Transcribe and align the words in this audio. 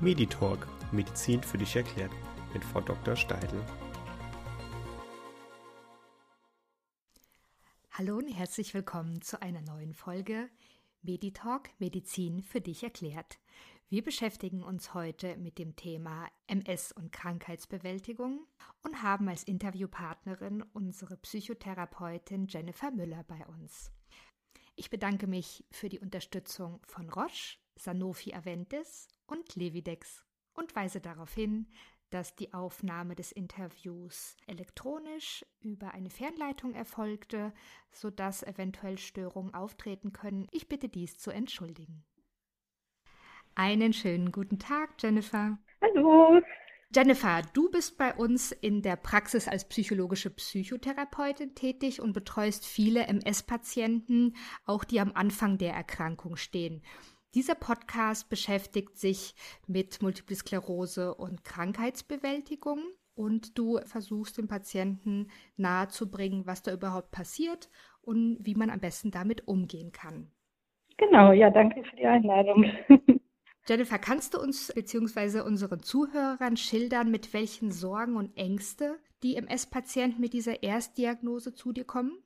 Meditalk 0.00 0.68
Medizin 0.92 1.42
für 1.42 1.58
dich 1.58 1.74
erklärt 1.74 2.12
mit 2.54 2.64
Frau 2.64 2.80
Dr. 2.80 3.16
Steidl. 3.16 3.64
Hallo 7.90 8.18
und 8.18 8.28
herzlich 8.28 8.74
willkommen 8.74 9.22
zu 9.22 9.42
einer 9.42 9.60
neuen 9.60 9.94
Folge 9.94 10.50
Meditalk 11.02 11.70
Medizin 11.80 12.44
für 12.44 12.60
dich 12.60 12.84
erklärt. 12.84 13.40
Wir 13.88 14.04
beschäftigen 14.04 14.62
uns 14.62 14.94
heute 14.94 15.36
mit 15.36 15.58
dem 15.58 15.74
Thema 15.74 16.28
MS 16.46 16.92
und 16.92 17.10
Krankheitsbewältigung 17.10 18.46
und 18.84 19.02
haben 19.02 19.28
als 19.28 19.42
Interviewpartnerin 19.42 20.62
unsere 20.74 21.16
Psychotherapeutin 21.16 22.46
Jennifer 22.46 22.92
Müller 22.92 23.24
bei 23.24 23.44
uns. 23.48 23.90
Ich 24.76 24.90
bedanke 24.90 25.26
mich 25.26 25.64
für 25.72 25.88
die 25.88 25.98
Unterstützung 25.98 26.78
von 26.86 27.10
Roche, 27.10 27.58
Sanofi 27.74 28.32
Aventis 28.32 29.08
und 29.28 29.54
Levidex 29.54 30.24
und 30.54 30.74
weise 30.74 31.00
darauf 31.00 31.32
hin, 31.32 31.68
dass 32.10 32.34
die 32.34 32.54
Aufnahme 32.54 33.14
des 33.14 33.32
Interviews 33.32 34.36
elektronisch 34.46 35.44
über 35.60 35.92
eine 35.92 36.10
Fernleitung 36.10 36.74
erfolgte, 36.74 37.52
sodass 37.92 38.42
eventuell 38.42 38.98
Störungen 38.98 39.54
auftreten 39.54 40.12
können. 40.12 40.46
Ich 40.50 40.68
bitte 40.68 40.88
dies 40.88 41.18
zu 41.18 41.30
entschuldigen. 41.30 42.04
Einen 43.54 43.92
schönen 43.92 44.32
guten 44.32 44.58
Tag, 44.58 44.94
Jennifer. 45.00 45.58
Hallo. 45.82 46.40
Jennifer, 46.94 47.42
du 47.52 47.70
bist 47.70 47.98
bei 47.98 48.14
uns 48.14 48.50
in 48.50 48.80
der 48.80 48.96
Praxis 48.96 49.46
als 49.46 49.68
psychologische 49.68 50.30
Psychotherapeutin 50.30 51.54
tätig 51.54 52.00
und 52.00 52.14
betreust 52.14 52.64
viele 52.64 53.06
MS-Patienten, 53.06 54.34
auch 54.64 54.84
die 54.84 55.00
am 55.00 55.12
Anfang 55.12 55.58
der 55.58 55.74
Erkrankung 55.74 56.36
stehen. 56.36 56.82
Dieser 57.34 57.54
Podcast 57.54 58.30
beschäftigt 58.30 58.96
sich 58.98 59.34
mit 59.66 60.00
Multiple 60.00 60.34
Sklerose 60.34 61.14
und 61.14 61.44
Krankheitsbewältigung 61.44 62.80
und 63.14 63.58
du 63.58 63.78
versuchst 63.84 64.38
den 64.38 64.48
Patienten 64.48 65.28
nahezubringen, 65.56 66.46
was 66.46 66.62
da 66.62 66.72
überhaupt 66.72 67.10
passiert 67.10 67.68
und 68.00 68.38
wie 68.40 68.54
man 68.54 68.70
am 68.70 68.80
besten 68.80 69.10
damit 69.10 69.46
umgehen 69.46 69.92
kann. 69.92 70.30
Genau, 70.96 71.32
ja, 71.32 71.50
danke 71.50 71.84
für 71.84 71.96
die 71.96 72.06
Einladung. 72.06 72.64
Jennifer, 73.68 73.98
kannst 73.98 74.32
du 74.32 74.40
uns 74.40 74.72
bzw. 74.74 75.40
unseren 75.42 75.80
Zuhörern 75.80 76.56
schildern, 76.56 77.10
mit 77.10 77.34
welchen 77.34 77.70
Sorgen 77.70 78.16
und 78.16 78.34
Ängste 78.38 78.98
die 79.22 79.36
MS-Patienten 79.36 80.20
mit 80.20 80.32
dieser 80.32 80.62
Erstdiagnose 80.62 81.52
zu 81.52 81.72
dir 81.72 81.84
kommen? 81.84 82.22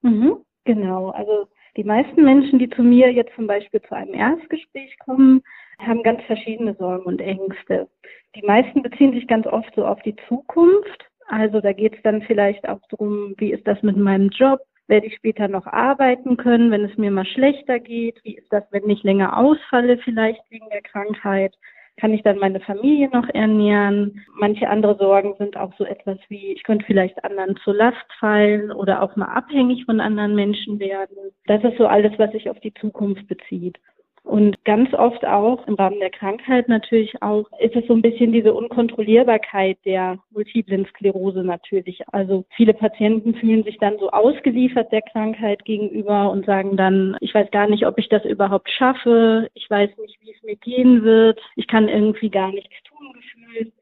Mhm, 0.00 0.42
genau, 0.64 1.10
also 1.10 1.48
die 1.76 1.84
meisten 1.84 2.24
Menschen, 2.24 2.58
die 2.58 2.70
zu 2.70 2.82
mir 2.82 3.12
jetzt 3.12 3.34
zum 3.34 3.46
Beispiel 3.46 3.80
zu 3.82 3.94
einem 3.94 4.14
Erstgespräch 4.14 4.98
kommen, 4.98 5.42
haben 5.78 6.02
ganz 6.02 6.22
verschiedene 6.24 6.74
Sorgen 6.74 7.04
und 7.04 7.20
Ängste. 7.20 7.88
Die 8.34 8.42
meisten 8.42 8.82
beziehen 8.82 9.12
sich 9.12 9.26
ganz 9.26 9.46
oft 9.46 9.72
so 9.74 9.86
auf 9.86 10.00
die 10.02 10.16
Zukunft. 10.28 11.04
Also 11.28 11.60
da 11.60 11.72
geht 11.72 11.94
es 11.94 12.02
dann 12.02 12.22
vielleicht 12.22 12.68
auch 12.68 12.80
darum, 12.88 13.34
wie 13.38 13.52
ist 13.52 13.66
das 13.66 13.82
mit 13.82 13.96
meinem 13.96 14.30
Job? 14.30 14.60
Werde 14.88 15.06
ich 15.06 15.16
später 15.16 15.48
noch 15.48 15.66
arbeiten 15.66 16.36
können, 16.36 16.70
wenn 16.70 16.84
es 16.84 16.96
mir 16.96 17.10
mal 17.10 17.26
schlechter 17.26 17.80
geht? 17.80 18.22
Wie 18.22 18.36
ist 18.36 18.50
das, 18.52 18.62
wenn 18.70 18.88
ich 18.88 19.02
länger 19.02 19.36
ausfalle, 19.36 19.98
vielleicht 19.98 20.40
wegen 20.50 20.68
der 20.70 20.82
Krankheit? 20.82 21.54
Kann 21.98 22.12
ich 22.12 22.22
dann 22.22 22.38
meine 22.38 22.60
Familie 22.60 23.08
noch 23.08 23.28
ernähren? 23.30 24.22
Manche 24.38 24.68
andere 24.68 24.96
Sorgen 24.96 25.34
sind 25.38 25.56
auch 25.56 25.72
so 25.78 25.84
etwas 25.84 26.18
wie, 26.28 26.52
ich 26.52 26.62
könnte 26.62 26.84
vielleicht 26.84 27.24
anderen 27.24 27.56
zur 27.64 27.74
Last 27.74 28.06
fallen 28.20 28.70
oder 28.70 29.02
auch 29.02 29.16
mal 29.16 29.32
abhängig 29.32 29.86
von 29.86 30.00
anderen 30.00 30.34
Menschen 30.34 30.78
werden. 30.78 31.16
Das 31.46 31.64
ist 31.64 31.78
so 31.78 31.86
alles, 31.86 32.12
was 32.18 32.32
sich 32.32 32.50
auf 32.50 32.60
die 32.60 32.74
Zukunft 32.74 33.26
bezieht. 33.28 33.78
Und 34.26 34.64
ganz 34.64 34.92
oft 34.92 35.24
auch 35.24 35.64
im 35.68 35.76
Rahmen 35.76 36.00
der 36.00 36.10
Krankheit 36.10 36.68
natürlich 36.68 37.22
auch 37.22 37.46
ist 37.60 37.76
es 37.76 37.86
so 37.86 37.94
ein 37.94 38.02
bisschen 38.02 38.32
diese 38.32 38.54
Unkontrollierbarkeit 38.54 39.78
der 39.84 40.18
multiplen 40.32 40.84
Sklerose 40.86 41.44
natürlich. 41.44 42.02
Also 42.12 42.44
viele 42.56 42.74
Patienten 42.74 43.36
fühlen 43.36 43.62
sich 43.62 43.78
dann 43.78 43.98
so 44.00 44.10
ausgeliefert 44.10 44.90
der 44.90 45.02
Krankheit 45.02 45.64
gegenüber 45.64 46.28
und 46.32 46.44
sagen 46.44 46.76
dann, 46.76 47.16
ich 47.20 47.32
weiß 47.32 47.52
gar 47.52 47.68
nicht, 47.68 47.86
ob 47.86 47.98
ich 47.98 48.08
das 48.08 48.24
überhaupt 48.24 48.68
schaffe, 48.68 49.48
ich 49.54 49.70
weiß 49.70 49.90
nicht, 49.98 50.20
wie 50.20 50.32
es 50.32 50.42
mir 50.42 50.56
gehen 50.56 51.04
wird, 51.04 51.40
ich 51.54 51.68
kann 51.68 51.88
irgendwie 51.88 52.28
gar 52.28 52.50
nichts 52.50 52.74
tun 52.82 53.12
gefühlt. 53.12 53.72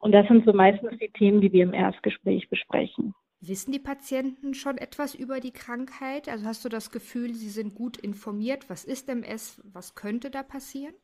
Und 0.00 0.12
das 0.12 0.28
sind 0.28 0.44
so 0.44 0.52
meistens 0.52 0.98
die 0.98 1.08
Themen, 1.08 1.40
die 1.40 1.50
wir 1.50 1.62
im 1.62 1.72
Erstgespräch 1.72 2.50
besprechen. 2.50 3.14
Wissen 3.46 3.72
die 3.72 3.78
Patienten 3.78 4.54
schon 4.54 4.78
etwas 4.78 5.14
über 5.14 5.38
die 5.38 5.52
Krankheit? 5.52 6.30
Also 6.30 6.46
hast 6.46 6.64
du 6.64 6.70
das 6.70 6.90
Gefühl, 6.90 7.34
sie 7.34 7.50
sind 7.50 7.74
gut 7.74 7.98
informiert? 7.98 8.70
Was 8.70 8.84
ist 8.84 9.10
MS? 9.10 9.60
Was 9.70 9.94
könnte 9.94 10.30
da 10.30 10.42
passieren? 10.42 10.94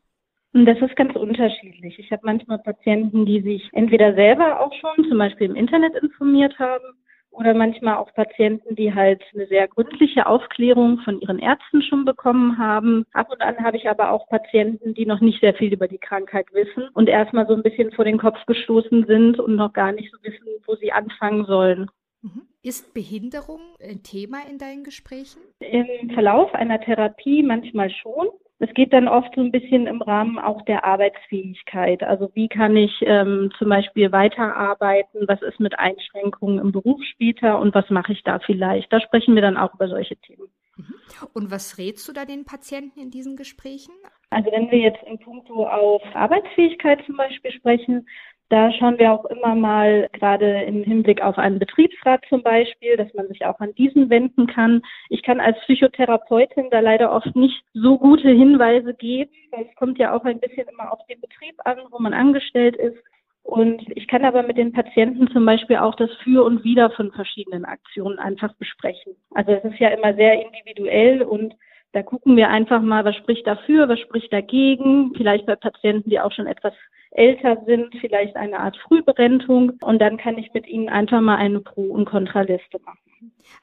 Das 0.53 0.79
ist 0.81 0.95
ganz 0.95 1.15
unterschiedlich. 1.15 1.99
Ich 1.99 2.11
habe 2.11 2.23
manchmal 2.25 2.57
Patienten, 2.57 3.27
die 3.27 3.41
sich 3.41 3.69
entweder 3.73 4.15
selber 4.15 4.59
auch 4.59 4.73
schon 4.73 5.07
zum 5.07 5.19
Beispiel 5.19 5.51
im 5.51 5.55
Internet 5.55 5.95
informiert 6.01 6.57
haben 6.57 6.83
oder 7.29 7.53
manchmal 7.53 7.97
auch 7.97 8.11
Patienten, 8.15 8.75
die 8.75 8.93
halt 8.93 9.21
eine 9.35 9.45
sehr 9.45 9.67
gründliche 9.67 10.25
Aufklärung 10.25 10.97
von 11.05 11.21
ihren 11.21 11.37
Ärzten 11.37 11.83
schon 11.83 12.05
bekommen 12.05 12.57
haben. 12.57 13.05
Ab 13.13 13.27
und 13.31 13.41
an 13.41 13.63
habe 13.63 13.77
ich 13.77 13.87
aber 13.87 14.09
auch 14.09 14.27
Patienten, 14.27 14.95
die 14.95 15.05
noch 15.05 15.21
nicht 15.21 15.41
sehr 15.41 15.53
viel 15.53 15.71
über 15.71 15.87
die 15.87 15.99
Krankheit 15.99 16.47
wissen 16.53 16.89
und 16.93 17.07
erstmal 17.07 17.45
so 17.45 17.53
ein 17.53 17.63
bisschen 17.63 17.91
vor 17.91 18.05
den 18.05 18.17
Kopf 18.17 18.43
gestoßen 18.47 19.05
sind 19.05 19.39
und 19.39 19.55
noch 19.55 19.73
gar 19.73 19.91
nicht 19.91 20.11
so 20.11 20.17
wissen, 20.23 20.47
wo 20.65 20.75
sie 20.75 20.91
anfangen 20.91 21.45
sollen. 21.45 21.89
Mhm. 22.21 22.43
Ist 22.63 22.93
Behinderung 22.93 23.61
ein 23.81 24.03
Thema 24.03 24.39
in 24.49 24.57
deinen 24.57 24.83
Gesprächen? 24.83 25.41
Im 25.59 26.11
Verlauf 26.11 26.53
einer 26.53 26.79
Therapie 26.79 27.43
manchmal 27.43 27.89
schon. 27.89 28.27
Es 28.59 28.71
geht 28.75 28.93
dann 28.93 29.07
oft 29.07 29.33
so 29.33 29.41
ein 29.41 29.51
bisschen 29.51 29.87
im 29.87 30.03
Rahmen 30.03 30.37
auch 30.37 30.61
der 30.65 30.85
Arbeitsfähigkeit. 30.85 32.03
Also 32.03 32.29
wie 32.35 32.47
kann 32.47 32.77
ich 32.77 32.91
ähm, 33.01 33.49
zum 33.57 33.69
Beispiel 33.69 34.11
weiterarbeiten? 34.11 35.27
Was 35.27 35.41
ist 35.41 35.59
mit 35.59 35.79
Einschränkungen 35.79 36.59
im 36.59 36.71
Beruf 36.71 37.01
später 37.11 37.57
und 37.57 37.73
was 37.73 37.89
mache 37.89 38.13
ich 38.13 38.23
da 38.23 38.37
vielleicht? 38.37 38.93
Da 38.93 39.01
sprechen 39.01 39.33
wir 39.33 39.41
dann 39.41 39.57
auch 39.57 39.73
über 39.73 39.87
solche 39.87 40.15
Themen. 40.17 40.47
Mhm. 40.77 40.93
Und 41.33 41.49
was 41.49 41.79
rätst 41.79 42.07
du 42.07 42.13
da 42.13 42.25
den 42.25 42.45
Patienten 42.45 42.99
in 42.99 43.09
diesen 43.09 43.35
Gesprächen? 43.35 43.93
Also 44.29 44.51
wenn 44.51 44.69
wir 44.69 44.77
jetzt 44.77 45.03
in 45.07 45.17
puncto 45.17 45.67
auf 45.67 46.03
Arbeitsfähigkeit 46.13 47.03
zum 47.07 47.17
Beispiel 47.17 47.51
sprechen, 47.51 48.07
da 48.51 48.69
schauen 48.73 48.99
wir 48.99 49.13
auch 49.13 49.23
immer 49.25 49.55
mal 49.55 50.09
gerade 50.11 50.63
im 50.63 50.83
Hinblick 50.83 51.21
auf 51.21 51.37
einen 51.37 51.57
Betriebsrat 51.57 52.21
zum 52.27 52.43
Beispiel, 52.43 52.97
dass 52.97 53.13
man 53.13 53.29
sich 53.29 53.45
auch 53.45 53.59
an 53.61 53.73
diesen 53.75 54.09
wenden 54.09 54.45
kann. 54.45 54.81
Ich 55.07 55.23
kann 55.23 55.39
als 55.39 55.57
Psychotherapeutin 55.61 56.69
da 56.69 56.81
leider 56.81 57.13
oft 57.13 57.33
nicht 57.33 57.63
so 57.73 57.97
gute 57.97 58.29
Hinweise 58.29 58.93
geben, 58.93 59.31
weil 59.51 59.67
es 59.69 59.75
kommt 59.75 59.99
ja 59.99 60.13
auch 60.13 60.25
ein 60.25 60.41
bisschen 60.41 60.67
immer 60.67 60.91
auf 60.91 60.99
den 61.07 61.21
Betrieb 61.21 61.55
an, 61.63 61.77
wo 61.91 61.99
man 61.99 62.13
angestellt 62.13 62.75
ist. 62.75 62.97
Und 63.43 63.83
ich 63.95 64.07
kann 64.07 64.25
aber 64.25 64.43
mit 64.43 64.57
den 64.57 64.73
Patienten 64.73 65.29
zum 65.31 65.45
Beispiel 65.45 65.77
auch 65.77 65.95
das 65.95 66.11
Für 66.23 66.43
und 66.43 66.65
Wider 66.65 66.91
von 66.91 67.11
verschiedenen 67.13 67.63
Aktionen 67.63 68.19
einfach 68.19 68.53
besprechen. 68.55 69.15
Also 69.33 69.53
es 69.53 69.63
ist 69.63 69.79
ja 69.79 69.89
immer 69.89 70.13
sehr 70.13 70.45
individuell 70.45 71.21
und 71.21 71.55
da 71.93 72.03
gucken 72.03 72.35
wir 72.35 72.49
einfach 72.49 72.81
mal, 72.81 73.05
was 73.05 73.15
spricht 73.15 73.47
dafür, 73.47 73.87
was 73.87 73.99
spricht 73.99 74.31
dagegen. 74.31 75.13
Vielleicht 75.15 75.45
bei 75.45 75.55
Patienten, 75.55 76.09
die 76.09 76.19
auch 76.19 76.31
schon 76.31 76.47
etwas 76.47 76.73
älter 77.11 77.61
sind, 77.65 77.93
vielleicht 77.99 78.35
eine 78.35 78.59
Art 78.59 78.77
Frühberentung. 78.77 79.73
Und 79.81 79.99
dann 79.99 80.17
kann 80.17 80.37
ich 80.37 80.53
mit 80.53 80.67
ihnen 80.67 80.89
einfach 80.89 81.21
mal 81.21 81.35
eine 81.35 81.59
Pro- 81.59 81.91
und 81.93 82.05
Kontraliste 82.05 82.79
machen. 82.85 82.99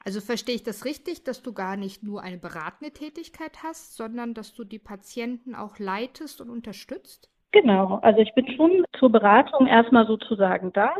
Also 0.05 0.21
verstehe 0.21 0.55
ich 0.55 0.63
das 0.63 0.85
richtig, 0.85 1.23
dass 1.23 1.41
du 1.41 1.53
gar 1.53 1.75
nicht 1.75 2.03
nur 2.03 2.21
eine 2.21 2.37
beratende 2.37 2.93
Tätigkeit 2.93 3.63
hast, 3.63 3.97
sondern 3.97 4.33
dass 4.33 4.53
du 4.53 4.63
die 4.63 4.79
Patienten 4.79 5.55
auch 5.55 5.79
leitest 5.79 6.41
und 6.41 6.49
unterstützt? 6.49 7.29
Genau, 7.51 7.99
also 8.03 8.19
ich 8.19 8.33
bin 8.35 8.47
schon 8.55 8.85
zur 8.97 9.11
Beratung 9.11 9.67
erstmal 9.67 10.05
sozusagen 10.05 10.71
da, 10.71 10.93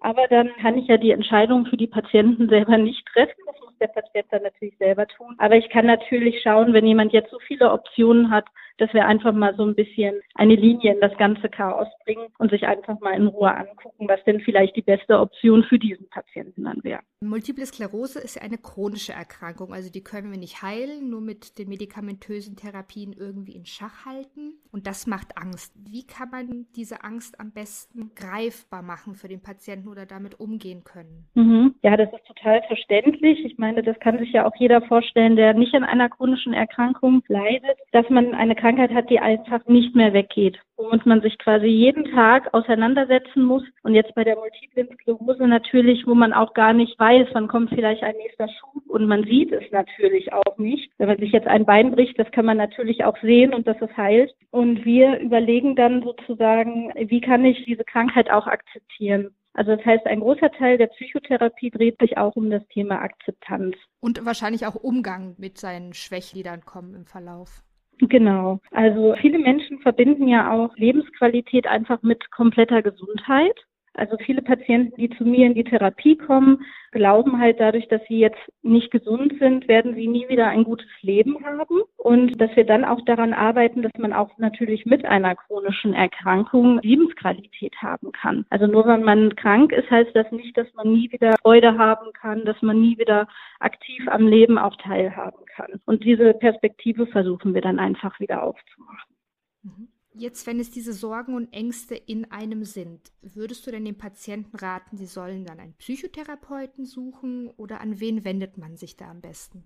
aber 0.00 0.26
dann 0.28 0.50
kann 0.60 0.78
ich 0.78 0.86
ja 0.86 0.96
die 0.96 1.10
Entscheidung 1.10 1.66
für 1.66 1.76
die 1.76 1.86
Patienten 1.86 2.48
selber 2.48 2.78
nicht 2.78 3.06
treffen. 3.06 3.42
Das 3.46 3.60
muss 3.60 3.76
der 3.78 3.88
Patient 3.88 4.26
dann 4.30 4.42
natürlich 4.42 4.76
selber 4.78 5.06
tun. 5.06 5.34
Aber 5.38 5.56
ich 5.56 5.68
kann 5.68 5.86
natürlich 5.86 6.42
schauen, 6.42 6.72
wenn 6.72 6.86
jemand 6.86 7.12
jetzt 7.12 7.30
so 7.30 7.38
viele 7.40 7.70
Optionen 7.70 8.30
hat, 8.30 8.46
dass 8.80 8.92
wir 8.94 9.06
einfach 9.06 9.32
mal 9.32 9.54
so 9.56 9.64
ein 9.64 9.74
bisschen 9.74 10.20
eine 10.34 10.54
Linie 10.54 10.94
in 10.94 11.00
das 11.00 11.16
ganze 11.18 11.48
Chaos 11.48 11.88
bringen 12.04 12.28
und 12.38 12.50
sich 12.50 12.66
einfach 12.66 12.98
mal 13.00 13.12
in 13.12 13.26
Ruhe 13.26 13.54
angucken, 13.54 14.08
was 14.08 14.22
denn 14.24 14.40
vielleicht 14.40 14.76
die 14.76 14.82
beste 14.82 15.18
Option 15.18 15.64
für 15.64 15.78
diesen 15.78 16.08
Patienten 16.08 16.64
dann 16.64 16.82
wäre. 16.82 17.00
Multiple 17.22 17.66
Sklerose 17.66 18.18
ist 18.18 18.36
ja 18.36 18.42
eine 18.42 18.56
chronische 18.56 19.12
Erkrankung, 19.12 19.74
also 19.74 19.90
die 19.90 20.02
können 20.02 20.30
wir 20.30 20.38
nicht 20.38 20.62
heilen, 20.62 21.10
nur 21.10 21.20
mit 21.20 21.58
den 21.58 21.68
medikamentösen 21.68 22.56
Therapien 22.56 23.12
irgendwie 23.12 23.52
in 23.52 23.66
Schach 23.66 24.06
halten. 24.06 24.54
Und 24.72 24.86
das 24.86 25.06
macht 25.06 25.36
Angst. 25.36 25.74
Wie 25.76 26.06
kann 26.06 26.30
man 26.30 26.66
diese 26.76 27.04
Angst 27.04 27.38
am 27.38 27.52
besten 27.52 28.12
greifbar 28.14 28.82
machen 28.82 29.14
für 29.14 29.28
den 29.28 29.42
Patienten 29.42 29.88
oder 29.88 30.06
damit 30.06 30.40
umgehen 30.40 30.84
können? 30.84 31.28
Mhm. 31.34 31.74
Ja, 31.82 31.96
das 31.96 32.08
ist 32.12 32.26
total 32.26 32.62
verständlich. 32.68 33.44
Ich 33.44 33.58
meine, 33.58 33.82
das 33.82 33.98
kann 34.00 34.18
sich 34.18 34.32
ja 34.32 34.46
auch 34.46 34.56
jeder 34.56 34.80
vorstellen, 34.82 35.36
der 35.36 35.52
nicht 35.52 35.74
an 35.74 35.84
einer 35.84 36.08
chronischen 36.08 36.54
Erkrankung 36.54 37.22
leidet, 37.28 37.78
dass 37.92 38.08
man 38.08 38.34
eine 38.34 38.54
Krankheit 38.54 38.69
Krankheit 38.70 38.94
hat, 38.94 39.10
die 39.10 39.18
einfach 39.18 39.66
nicht 39.66 39.96
mehr 39.96 40.12
weggeht, 40.12 40.60
womit 40.76 41.04
man 41.04 41.20
sich 41.22 41.38
quasi 41.38 41.66
jeden 41.66 42.04
Tag 42.12 42.54
auseinandersetzen 42.54 43.42
muss. 43.42 43.64
Und 43.82 43.94
jetzt 43.94 44.14
bei 44.14 44.22
der 44.22 44.36
Multiplen 44.36 44.88
Sklerose 44.94 45.48
natürlich, 45.48 46.06
wo 46.06 46.14
man 46.14 46.32
auch 46.32 46.54
gar 46.54 46.72
nicht 46.72 46.96
weiß, 46.96 47.28
wann 47.32 47.48
kommt 47.48 47.70
vielleicht 47.70 48.04
ein 48.04 48.14
nächster 48.16 48.46
Schub 48.48 48.86
und 48.86 49.08
man 49.08 49.24
sieht 49.24 49.50
es 49.50 49.64
natürlich 49.72 50.32
auch 50.32 50.56
nicht. 50.58 50.92
Wenn 50.98 51.08
man 51.08 51.18
sich 51.18 51.32
jetzt 51.32 51.48
ein 51.48 51.66
Bein 51.66 51.90
bricht, 51.90 52.16
das 52.16 52.30
kann 52.30 52.44
man 52.44 52.58
natürlich 52.58 53.04
auch 53.04 53.16
sehen 53.22 53.52
und 53.54 53.66
dass 53.66 53.80
es 53.80 53.96
heilt. 53.96 54.32
Und 54.52 54.84
wir 54.84 55.18
überlegen 55.18 55.74
dann 55.74 56.04
sozusagen, 56.04 56.92
wie 56.96 57.20
kann 57.20 57.44
ich 57.44 57.64
diese 57.64 57.82
Krankheit 57.82 58.30
auch 58.30 58.46
akzeptieren? 58.46 59.34
Also 59.54 59.74
das 59.74 59.84
heißt, 59.84 60.06
ein 60.06 60.20
großer 60.20 60.52
Teil 60.52 60.78
der 60.78 60.86
Psychotherapie 60.86 61.72
dreht 61.72 61.98
sich 61.98 62.16
auch 62.18 62.36
um 62.36 62.50
das 62.50 62.62
Thema 62.68 63.02
Akzeptanz. 63.02 63.74
Und 63.98 64.24
wahrscheinlich 64.24 64.64
auch 64.64 64.76
Umgang 64.76 65.34
mit 65.38 65.58
seinen 65.58 65.92
Schwächen, 65.92 66.36
die 66.36 66.44
dann 66.44 66.64
kommen 66.64 66.94
im 66.94 67.04
Verlauf. 67.04 67.64
Genau. 68.00 68.60
Also 68.70 69.14
viele 69.20 69.38
Menschen 69.38 69.78
verbinden 69.80 70.26
ja 70.26 70.50
auch 70.50 70.74
Lebensqualität 70.76 71.66
einfach 71.66 72.02
mit 72.02 72.30
kompletter 72.30 72.82
Gesundheit. 72.82 73.54
Also 73.94 74.16
viele 74.18 74.40
Patienten, 74.40 74.96
die 74.96 75.10
zu 75.10 75.24
mir 75.24 75.46
in 75.46 75.54
die 75.54 75.64
Therapie 75.64 76.16
kommen, 76.16 76.64
glauben 76.92 77.38
halt 77.38 77.58
dadurch, 77.58 77.88
dass 77.88 78.00
sie 78.06 78.18
jetzt 78.18 78.38
nicht 78.62 78.90
gesund 78.90 79.34
sind, 79.40 79.66
werden 79.68 79.94
sie 79.94 80.06
nie 80.06 80.28
wieder 80.28 80.46
ein 80.46 80.64
gutes 80.64 80.88
Leben 81.02 81.44
haben 81.44 81.82
und 81.96 82.40
dass 82.40 82.54
wir 82.54 82.64
dann 82.64 82.84
auch 82.84 83.00
daran 83.04 83.32
arbeiten, 83.32 83.82
dass 83.82 83.92
man 83.98 84.12
auch 84.12 84.38
natürlich 84.38 84.86
mit 84.86 85.04
einer 85.04 85.34
chronischen 85.34 85.92
Erkrankung 85.92 86.80
Lebensqualität 86.82 87.76
haben 87.82 88.12
kann. 88.12 88.46
Also 88.48 88.66
nur 88.66 88.86
wenn 88.86 89.02
man 89.02 89.34
krank 89.34 89.72
ist, 89.72 89.90
heißt 89.90 90.14
das 90.14 90.30
nicht, 90.30 90.56
dass 90.56 90.72
man 90.74 90.92
nie 90.92 91.10
wieder 91.10 91.34
Freude 91.42 91.76
haben 91.76 92.12
kann, 92.12 92.44
dass 92.44 92.60
man 92.62 92.80
nie 92.80 92.96
wieder 92.96 93.26
aktiv 93.58 94.06
am 94.08 94.26
Leben 94.26 94.56
auch 94.56 94.76
teilhaben 94.76 95.44
kann. 95.46 95.80
Und 95.84 96.04
diese 96.04 96.34
Perspektive 96.34 97.06
versuchen 97.06 97.54
wir 97.54 97.60
dann 97.60 97.80
einfach 97.80 98.20
wieder 98.20 98.42
aufzumachen. 98.42 99.14
Mhm. 99.62 99.88
Jetzt, 100.20 100.46
wenn 100.46 100.60
es 100.60 100.70
diese 100.70 100.92
Sorgen 100.92 101.32
und 101.32 101.50
Ängste 101.50 101.94
in 101.94 102.30
einem 102.30 102.64
sind, 102.64 103.00
würdest 103.22 103.66
du 103.66 103.70
denn 103.70 103.86
den 103.86 103.96
Patienten 103.96 104.54
raten, 104.58 104.98
sie 104.98 105.06
sollen 105.06 105.46
dann 105.46 105.58
einen 105.58 105.72
Psychotherapeuten 105.78 106.84
suchen 106.84 107.48
oder 107.56 107.80
an 107.80 108.00
wen 108.00 108.22
wendet 108.22 108.58
man 108.58 108.76
sich 108.76 108.98
da 108.98 109.10
am 109.10 109.22
besten? 109.22 109.64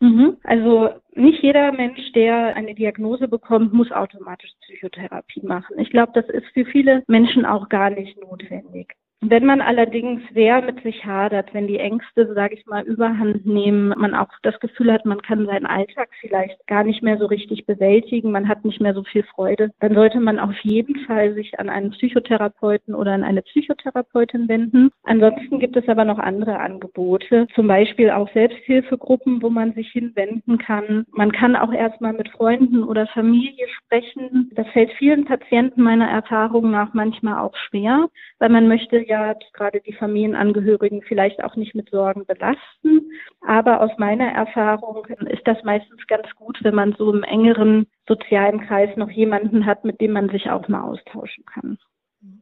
Mhm. 0.00 0.38
Also 0.42 0.88
nicht 1.12 1.42
jeder 1.42 1.70
Mensch, 1.72 2.00
der 2.12 2.56
eine 2.56 2.74
Diagnose 2.74 3.28
bekommt, 3.28 3.74
muss 3.74 3.92
automatisch 3.92 4.52
Psychotherapie 4.62 5.42
machen. 5.42 5.78
Ich 5.78 5.90
glaube, 5.90 6.12
das 6.14 6.26
ist 6.30 6.46
für 6.54 6.64
viele 6.64 7.04
Menschen 7.06 7.44
auch 7.44 7.68
gar 7.68 7.90
nicht 7.90 8.18
notwendig. 8.18 8.96
Wenn 9.20 9.46
man 9.46 9.60
allerdings 9.60 10.22
sehr 10.32 10.62
mit 10.62 10.80
sich 10.84 11.04
hadert, 11.04 11.52
wenn 11.52 11.66
die 11.66 11.80
Ängste, 11.80 12.32
sage 12.34 12.54
ich 12.54 12.64
mal, 12.66 12.84
überhand 12.84 13.44
nehmen, 13.44 13.88
man 13.88 14.14
auch 14.14 14.28
das 14.42 14.60
Gefühl 14.60 14.92
hat, 14.92 15.04
man 15.06 15.20
kann 15.22 15.44
seinen 15.44 15.66
Alltag 15.66 16.08
vielleicht 16.20 16.64
gar 16.68 16.84
nicht 16.84 17.02
mehr 17.02 17.18
so 17.18 17.26
richtig 17.26 17.66
bewältigen, 17.66 18.30
man 18.30 18.46
hat 18.46 18.64
nicht 18.64 18.80
mehr 18.80 18.94
so 18.94 19.02
viel 19.02 19.24
Freude, 19.24 19.70
dann 19.80 19.94
sollte 19.94 20.20
man 20.20 20.38
auf 20.38 20.56
jeden 20.62 21.00
Fall 21.00 21.34
sich 21.34 21.58
an 21.58 21.68
einen 21.68 21.90
Psychotherapeuten 21.90 22.94
oder 22.94 23.10
an 23.10 23.24
eine 23.24 23.42
Psychotherapeutin 23.42 24.48
wenden. 24.48 24.90
Ansonsten 25.02 25.58
gibt 25.58 25.76
es 25.76 25.88
aber 25.88 26.04
noch 26.04 26.20
andere 26.20 26.60
Angebote, 26.60 27.48
zum 27.56 27.66
Beispiel 27.66 28.10
auch 28.10 28.32
Selbsthilfegruppen, 28.32 29.42
wo 29.42 29.50
man 29.50 29.72
sich 29.72 29.90
hinwenden 29.90 30.58
kann. 30.58 31.04
Man 31.10 31.32
kann 31.32 31.56
auch 31.56 31.72
erstmal 31.72 32.12
mit 32.12 32.28
Freunden 32.28 32.84
oder 32.84 33.08
Familie 33.08 33.66
sprechen. 33.68 34.52
Das 34.54 34.68
fällt 34.68 34.92
vielen 34.92 35.24
Patienten 35.24 35.82
meiner 35.82 36.08
Erfahrung 36.08 36.70
nach 36.70 36.94
manchmal 36.94 37.40
auch 37.40 37.56
schwer, 37.56 38.08
weil 38.38 38.50
man 38.50 38.68
möchte 38.68 39.07
ja 39.08 39.34
gerade 39.52 39.80
die 39.80 39.92
Familienangehörigen 39.94 41.02
vielleicht 41.02 41.42
auch 41.42 41.56
nicht 41.56 41.74
mit 41.74 41.90
Sorgen 41.90 42.24
belasten. 42.26 43.10
Aber 43.40 43.80
aus 43.80 43.90
meiner 43.98 44.30
Erfahrung 44.30 45.06
ist 45.06 45.46
das 45.46 45.62
meistens 45.64 46.06
ganz 46.06 46.28
gut, 46.36 46.58
wenn 46.62 46.74
man 46.74 46.94
so 46.98 47.12
im 47.12 47.22
engeren 47.22 47.86
sozialen 48.06 48.60
Kreis 48.66 48.96
noch 48.96 49.10
jemanden 49.10 49.66
hat, 49.66 49.84
mit 49.84 50.00
dem 50.00 50.12
man 50.12 50.28
sich 50.28 50.50
auch 50.50 50.68
mal 50.68 50.82
austauschen 50.82 51.44
kann. 51.44 51.78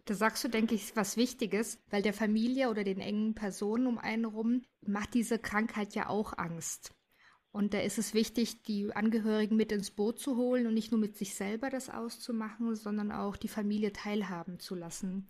Da 0.06 0.14
sagst 0.14 0.42
du, 0.42 0.48
denke 0.48 0.74
ich, 0.74 0.96
was 0.96 1.16
Wichtiges, 1.16 1.82
weil 1.90 2.02
der 2.02 2.14
Familie 2.14 2.70
oder 2.70 2.82
den 2.82 3.00
engen 3.00 3.34
Personen 3.34 3.86
um 3.86 3.98
einen 3.98 4.30
herum 4.30 4.62
macht 4.86 5.14
diese 5.14 5.38
Krankheit 5.38 5.94
ja 5.94 6.08
auch 6.08 6.36
Angst. 6.36 6.94
Und 7.52 7.72
da 7.72 7.80
ist 7.80 7.98
es 7.98 8.12
wichtig, 8.12 8.62
die 8.62 8.94
Angehörigen 8.94 9.56
mit 9.56 9.72
ins 9.72 9.90
Boot 9.90 10.18
zu 10.18 10.36
holen 10.36 10.66
und 10.66 10.74
nicht 10.74 10.92
nur 10.92 11.00
mit 11.00 11.16
sich 11.16 11.34
selber 11.34 11.70
das 11.70 11.88
auszumachen, 11.88 12.74
sondern 12.74 13.12
auch 13.12 13.36
die 13.36 13.48
Familie 13.48 13.92
teilhaben 13.92 14.58
zu 14.58 14.74
lassen 14.74 15.28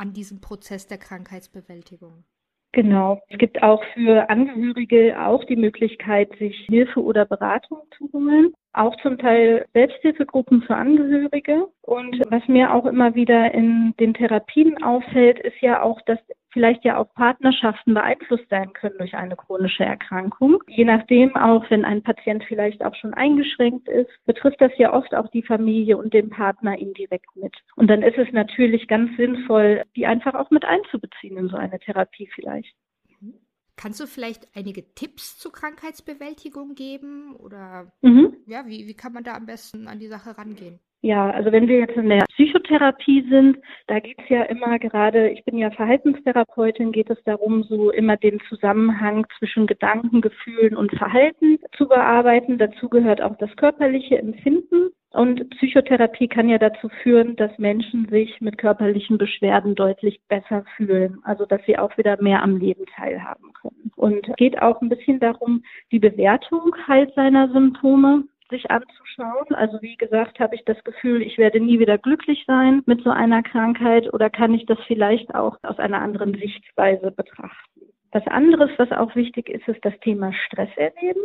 an 0.00 0.12
diesem 0.12 0.40
Prozess 0.40 0.86
der 0.86 0.98
Krankheitsbewältigung. 0.98 2.24
Genau. 2.72 3.20
Es 3.28 3.38
gibt 3.38 3.62
auch 3.62 3.82
für 3.94 4.30
Angehörige 4.30 5.20
auch 5.20 5.44
die 5.44 5.56
Möglichkeit, 5.56 6.30
sich 6.38 6.56
Hilfe 6.68 7.02
oder 7.02 7.26
Beratung 7.26 7.82
zu 7.96 8.10
holen 8.12 8.54
auch 8.72 8.94
zum 9.02 9.18
Teil 9.18 9.66
Selbsthilfegruppen 9.72 10.62
für 10.62 10.76
Angehörige. 10.76 11.66
Und 11.82 12.20
was 12.30 12.46
mir 12.46 12.72
auch 12.72 12.86
immer 12.86 13.14
wieder 13.14 13.52
in 13.52 13.94
den 13.98 14.14
Therapien 14.14 14.82
auffällt, 14.82 15.40
ist 15.40 15.60
ja 15.60 15.82
auch, 15.82 16.00
dass 16.02 16.18
vielleicht 16.52 16.84
ja 16.84 16.98
auch 16.98 17.12
Partnerschaften 17.14 17.94
beeinflusst 17.94 18.48
sein 18.48 18.72
können 18.72 18.98
durch 18.98 19.14
eine 19.14 19.36
chronische 19.36 19.84
Erkrankung. 19.84 20.62
Je 20.68 20.84
nachdem 20.84 21.36
auch, 21.36 21.68
wenn 21.70 21.84
ein 21.84 22.02
Patient 22.02 22.44
vielleicht 22.44 22.84
auch 22.84 22.94
schon 22.94 23.14
eingeschränkt 23.14 23.88
ist, 23.88 24.10
betrifft 24.26 24.60
das 24.60 24.72
ja 24.76 24.92
oft 24.92 25.14
auch 25.14 25.28
die 25.28 25.42
Familie 25.42 25.96
und 25.96 26.12
den 26.14 26.30
Partner 26.30 26.78
indirekt 26.78 27.34
mit. 27.36 27.54
Und 27.76 27.88
dann 27.88 28.02
ist 28.02 28.18
es 28.18 28.32
natürlich 28.32 28.88
ganz 28.88 29.16
sinnvoll, 29.16 29.84
die 29.96 30.06
einfach 30.06 30.34
auch 30.34 30.50
mit 30.50 30.64
einzubeziehen 30.64 31.36
in 31.36 31.48
so 31.48 31.56
eine 31.56 31.78
Therapie 31.78 32.28
vielleicht. 32.34 32.74
Kannst 33.80 33.98
du 33.98 34.06
vielleicht 34.06 34.46
einige 34.54 34.94
Tipps 34.94 35.38
zur 35.38 35.52
Krankheitsbewältigung 35.52 36.74
geben? 36.74 37.34
Oder 37.36 37.90
mhm. 38.02 38.36
ja, 38.46 38.66
wie, 38.66 38.86
wie 38.86 38.94
kann 38.94 39.14
man 39.14 39.24
da 39.24 39.34
am 39.34 39.46
besten 39.46 39.88
an 39.88 39.98
die 39.98 40.08
Sache 40.08 40.36
rangehen? 40.36 40.80
Ja, 41.00 41.30
also 41.30 41.50
wenn 41.50 41.66
wir 41.66 41.78
jetzt 41.78 41.96
in 41.96 42.10
der 42.10 42.26
Psychotherapie 42.34 43.26
sind, 43.30 43.56
da 43.86 44.00
geht 44.00 44.18
es 44.18 44.28
ja 44.28 44.42
immer 44.42 44.78
gerade, 44.78 45.30
ich 45.30 45.42
bin 45.46 45.56
ja 45.56 45.70
Verhaltenstherapeutin, 45.70 46.92
geht 46.92 47.08
es 47.08 47.16
darum, 47.24 47.62
so 47.62 47.90
immer 47.90 48.18
den 48.18 48.38
Zusammenhang 48.50 49.24
zwischen 49.38 49.66
Gedanken, 49.66 50.20
Gefühlen 50.20 50.76
und 50.76 50.92
Verhalten 50.92 51.58
zu 51.78 51.88
bearbeiten. 51.88 52.58
Dazu 52.58 52.90
gehört 52.90 53.22
auch 53.22 53.36
das 53.38 53.56
körperliche 53.56 54.18
Empfinden. 54.18 54.90
Und 55.12 55.50
Psychotherapie 55.50 56.28
kann 56.28 56.48
ja 56.48 56.58
dazu 56.58 56.88
führen, 57.02 57.34
dass 57.34 57.56
Menschen 57.58 58.08
sich 58.08 58.40
mit 58.40 58.58
körperlichen 58.58 59.18
Beschwerden 59.18 59.74
deutlich 59.74 60.20
besser 60.28 60.64
fühlen, 60.76 61.18
also 61.24 61.46
dass 61.46 61.60
sie 61.66 61.76
auch 61.78 61.96
wieder 61.98 62.20
mehr 62.22 62.42
am 62.42 62.58
Leben 62.58 62.84
teilhaben 62.94 63.52
können. 63.60 63.90
Und 63.96 64.36
geht 64.36 64.62
auch 64.62 64.80
ein 64.80 64.88
bisschen 64.88 65.18
darum, 65.18 65.64
die 65.90 65.98
Bewertung 65.98 66.72
halt 66.86 67.12
seiner 67.14 67.50
Symptome 67.50 68.24
sich 68.50 68.70
anzuschauen. 68.70 69.54
Also 69.54 69.82
wie 69.82 69.96
gesagt, 69.96 70.38
habe 70.38 70.54
ich 70.54 70.64
das 70.64 70.82
Gefühl, 70.84 71.22
ich 71.22 71.38
werde 71.38 71.60
nie 71.60 71.78
wieder 71.80 71.98
glücklich 71.98 72.44
sein 72.46 72.82
mit 72.86 73.02
so 73.02 73.10
einer 73.10 73.42
Krankheit 73.42 74.12
oder 74.12 74.30
kann 74.30 74.54
ich 74.54 74.66
das 74.66 74.78
vielleicht 74.86 75.34
auch 75.34 75.56
aus 75.62 75.78
einer 75.78 76.00
anderen 76.00 76.34
Sichtweise 76.34 77.10
betrachten. 77.10 77.80
Was 78.12 78.26
anderes, 78.26 78.70
was 78.76 78.90
auch 78.92 79.14
wichtig 79.14 79.48
ist, 79.48 79.66
ist 79.68 79.84
das 79.84 79.98
Thema 80.00 80.32
Stress 80.32 80.70
erleben. 80.76 81.20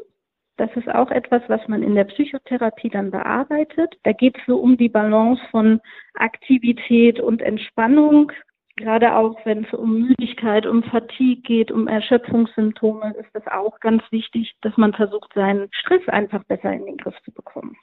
Das 0.57 0.69
ist 0.75 0.88
auch 0.88 1.12
etwas, 1.12 1.41
was 1.47 1.67
man 1.67 1.83
in 1.83 1.95
der 1.95 2.05
Psychotherapie 2.05 2.89
dann 2.89 3.12
bearbeitet. 3.12 3.95
Da 4.03 4.13
geht 4.13 4.38
es 4.38 4.45
so 4.45 4.57
um 4.57 4.77
die 4.77 4.89
Balance 4.89 5.41
von 5.51 5.81
Aktivität 6.13 7.19
und 7.19 7.41
Entspannung. 7.41 8.31
Gerade 8.77 9.15
auch 9.15 9.38
wenn 9.45 9.65
es 9.65 9.74
um 9.74 10.00
Müdigkeit, 10.00 10.65
um 10.65 10.83
Fatigue 10.83 11.41
geht, 11.41 11.71
um 11.71 11.88
Erschöpfungssymptome, 11.88 13.15
ist 13.17 13.29
es 13.33 13.47
auch 13.47 13.79
ganz 13.79 14.03
wichtig, 14.12 14.53
dass 14.62 14.75
man 14.77 14.93
versucht, 14.93 15.31
seinen 15.33 15.69
Stress 15.71 16.07
einfach 16.07 16.43
besser 16.45 16.71
in 16.74 16.85
den 16.85 16.97
Griff 16.97 17.15
zu 17.24 17.31
bekommen. 17.31 17.77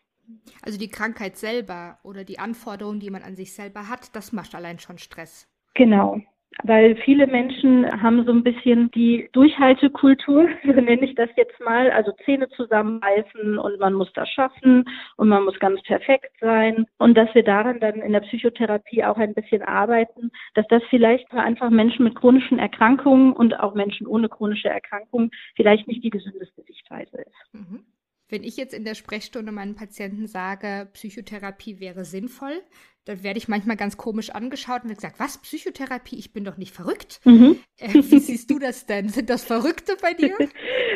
Also 0.62 0.78
die 0.78 0.90
Krankheit 0.90 1.36
selber 1.36 1.98
oder 2.02 2.24
die 2.24 2.38
Anforderungen, 2.38 3.00
die 3.00 3.10
man 3.10 3.22
an 3.22 3.36
sich 3.36 3.54
selber 3.54 3.88
hat, 3.88 4.14
das 4.14 4.32
macht 4.32 4.54
allein 4.54 4.78
schon 4.78 4.98
Stress. 4.98 5.48
Genau 5.74 6.20
weil 6.62 6.96
viele 6.96 7.26
Menschen 7.26 7.86
haben 8.02 8.24
so 8.24 8.32
ein 8.32 8.42
bisschen 8.42 8.90
die 8.92 9.28
Durchhaltekultur, 9.32 10.48
so 10.64 10.72
nenne 10.72 11.04
ich 11.04 11.14
das 11.14 11.30
jetzt 11.36 11.58
mal, 11.60 11.90
also 11.90 12.12
Zähne 12.24 12.48
zusammenbeißen 12.50 13.58
und 13.58 13.80
man 13.80 13.94
muss 13.94 14.12
das 14.14 14.28
schaffen 14.28 14.84
und 15.16 15.28
man 15.28 15.44
muss 15.44 15.58
ganz 15.58 15.82
perfekt 15.82 16.32
sein 16.40 16.86
und 16.98 17.16
dass 17.16 17.34
wir 17.34 17.44
daran 17.44 17.80
dann 17.80 17.96
in 17.96 18.12
der 18.12 18.20
Psychotherapie 18.20 19.04
auch 19.04 19.16
ein 19.16 19.34
bisschen 19.34 19.62
arbeiten, 19.62 20.30
dass 20.54 20.66
das 20.68 20.82
vielleicht 20.90 21.30
einfach 21.32 21.70
Menschen 21.70 22.04
mit 22.04 22.14
chronischen 22.14 22.58
Erkrankungen 22.58 23.32
und 23.32 23.58
auch 23.58 23.74
Menschen 23.74 24.06
ohne 24.06 24.28
chronische 24.28 24.68
Erkrankungen 24.68 25.30
vielleicht 25.56 25.86
nicht 25.88 26.04
die 26.04 26.10
gesündeste 26.10 26.62
Sichtweise 26.62 27.18
ist. 27.18 27.54
Mhm. 27.54 27.84
Wenn 28.32 28.44
ich 28.44 28.56
jetzt 28.56 28.72
in 28.72 28.86
der 28.86 28.94
Sprechstunde 28.94 29.52
meinen 29.52 29.74
Patienten 29.74 30.26
sage, 30.26 30.88
Psychotherapie 30.94 31.80
wäre 31.80 32.06
sinnvoll, 32.06 32.62
dann 33.04 33.22
werde 33.22 33.36
ich 33.36 33.46
manchmal 33.46 33.76
ganz 33.76 33.98
komisch 33.98 34.30
angeschaut 34.30 34.84
und 34.84 34.88
wird 34.88 35.00
gesagt, 35.00 35.20
was, 35.20 35.36
Psychotherapie? 35.42 36.18
Ich 36.18 36.32
bin 36.32 36.42
doch 36.42 36.56
nicht 36.56 36.72
verrückt. 36.72 37.20
Mhm. 37.24 37.58
Äh, 37.78 37.92
wie 37.92 38.18
siehst 38.18 38.50
du 38.50 38.58
das 38.58 38.86
denn? 38.86 39.10
Sind 39.10 39.28
das 39.28 39.44
Verrückte 39.44 39.96
bei 40.00 40.14
dir? 40.14 40.34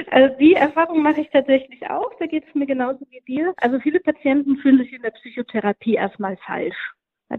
Also 0.09 0.37
die 0.38 0.55
Erfahrung 0.55 1.02
mache 1.02 1.23
ich 1.23 1.31
tatsächlich 1.31 1.90
auch. 1.90 2.11
Da 2.21 2.26
geht 2.26 2.45
es 2.47 2.55
mir 2.55 2.66
genauso 2.66 3.05
wie 3.11 3.21
dir. 3.23 3.55
Also 3.57 3.81
viele 3.81 3.99
Patienten 3.99 4.57
fühlen 4.59 4.78
sich 4.78 4.93
in 4.93 5.02
der 5.02 5.11
Psychotherapie 5.11 5.95
erstmal 5.95 6.37
falsch. 6.37 6.76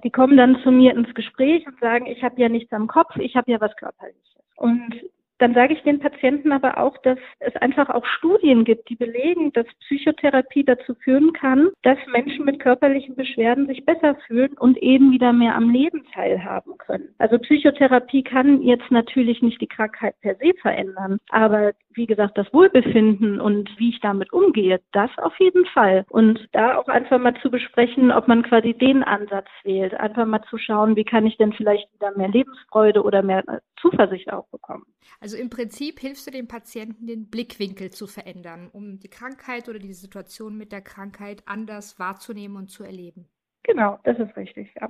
Die 0.03 0.09
kommen 0.09 0.35
dann 0.35 0.59
zu 0.63 0.71
mir 0.71 0.93
ins 0.93 1.13
Gespräch 1.13 1.65
und 1.65 1.79
sagen, 1.79 2.07
ich 2.07 2.23
habe 2.23 2.41
ja 2.41 2.49
nichts 2.49 2.73
am 2.73 2.87
Kopf, 2.87 3.15
ich 3.17 3.35
habe 3.35 3.51
ja 3.51 3.61
was 3.61 3.73
Körperliches. 3.77 4.43
Und 4.57 5.01
Dann 5.39 5.53
sage 5.53 5.73
ich 5.73 5.83
den 5.83 5.99
Patienten 5.99 6.51
aber 6.51 6.77
auch, 6.77 6.97
dass 6.99 7.19
es 7.39 7.55
einfach 7.57 7.89
auch 7.89 8.05
Studien 8.05 8.65
gibt, 8.65 8.89
die 8.89 8.95
belegen, 8.95 9.51
dass 9.53 9.65
Psychotherapie 9.81 10.63
dazu 10.63 10.95
führen 10.95 11.33
kann, 11.33 11.69
dass 11.83 11.97
Menschen 12.11 12.45
mit 12.45 12.59
körperlichen 12.59 13.15
Beschwerden 13.15 13.67
sich 13.67 13.85
besser 13.85 14.15
fühlen 14.27 14.53
und 14.57 14.77
eben 14.77 15.11
wieder 15.11 15.33
mehr 15.33 15.55
am 15.55 15.69
Leben 15.69 16.05
teilhaben 16.13 16.77
können. 16.77 17.09
Also 17.17 17.37
Psychotherapie 17.37 18.23
kann 18.23 18.61
jetzt 18.61 18.89
natürlich 18.91 19.41
nicht 19.41 19.61
die 19.61 19.67
Krankheit 19.67 20.15
per 20.21 20.35
se 20.35 20.53
verändern, 20.61 21.19
aber 21.29 21.73
wie 21.97 22.05
gesagt, 22.05 22.37
das 22.37 22.51
Wohlbefinden 22.53 23.41
und 23.41 23.69
wie 23.77 23.89
ich 23.89 23.99
damit 23.99 24.31
umgehe, 24.31 24.79
das 24.93 25.09
auf 25.17 25.33
jeden 25.39 25.65
Fall. 25.65 26.05
Und 26.09 26.47
da 26.53 26.77
auch 26.77 26.87
einfach 26.87 27.19
mal 27.19 27.35
zu 27.41 27.49
besprechen, 27.49 28.11
ob 28.11 28.27
man 28.27 28.43
quasi 28.43 28.73
den 28.73 29.03
Ansatz 29.03 29.47
wählt. 29.63 29.93
Einfach 29.95 30.25
mal 30.25 30.43
zu 30.49 30.57
schauen, 30.57 30.95
wie 30.95 31.03
kann 31.03 31.25
ich 31.25 31.37
denn 31.37 31.53
vielleicht 31.53 31.91
wieder 31.93 32.15
mehr 32.15 32.29
Lebensfreude 32.29 33.03
oder 33.03 33.23
mehr 33.23 33.43
Zuversicht 33.81 34.31
auch 34.31 34.47
bekommen. 34.49 34.85
Also 35.27 35.35
im 35.35 35.49
Prinzip 35.49 35.99
hilfst 35.99 36.25
du 36.25 36.31
dem 36.31 36.47
Patienten, 36.47 37.05
den 37.05 37.29
Blickwinkel 37.29 37.89
zu 37.89 38.07
verändern, 38.07 38.69
um 38.71 38.97
die 38.97 39.09
Krankheit 39.09 39.67
oder 39.67 39.77
die 39.77 39.91
Situation 39.91 40.55
mit 40.55 40.71
der 40.71 40.79
Krankheit 40.79 41.43
anders 41.45 41.99
wahrzunehmen 41.99 42.55
und 42.55 42.71
zu 42.71 42.85
erleben. 42.85 43.27
Genau, 43.63 43.99
das 44.05 44.17
ist 44.19 44.37
richtig, 44.37 44.73
ja. 44.79 44.87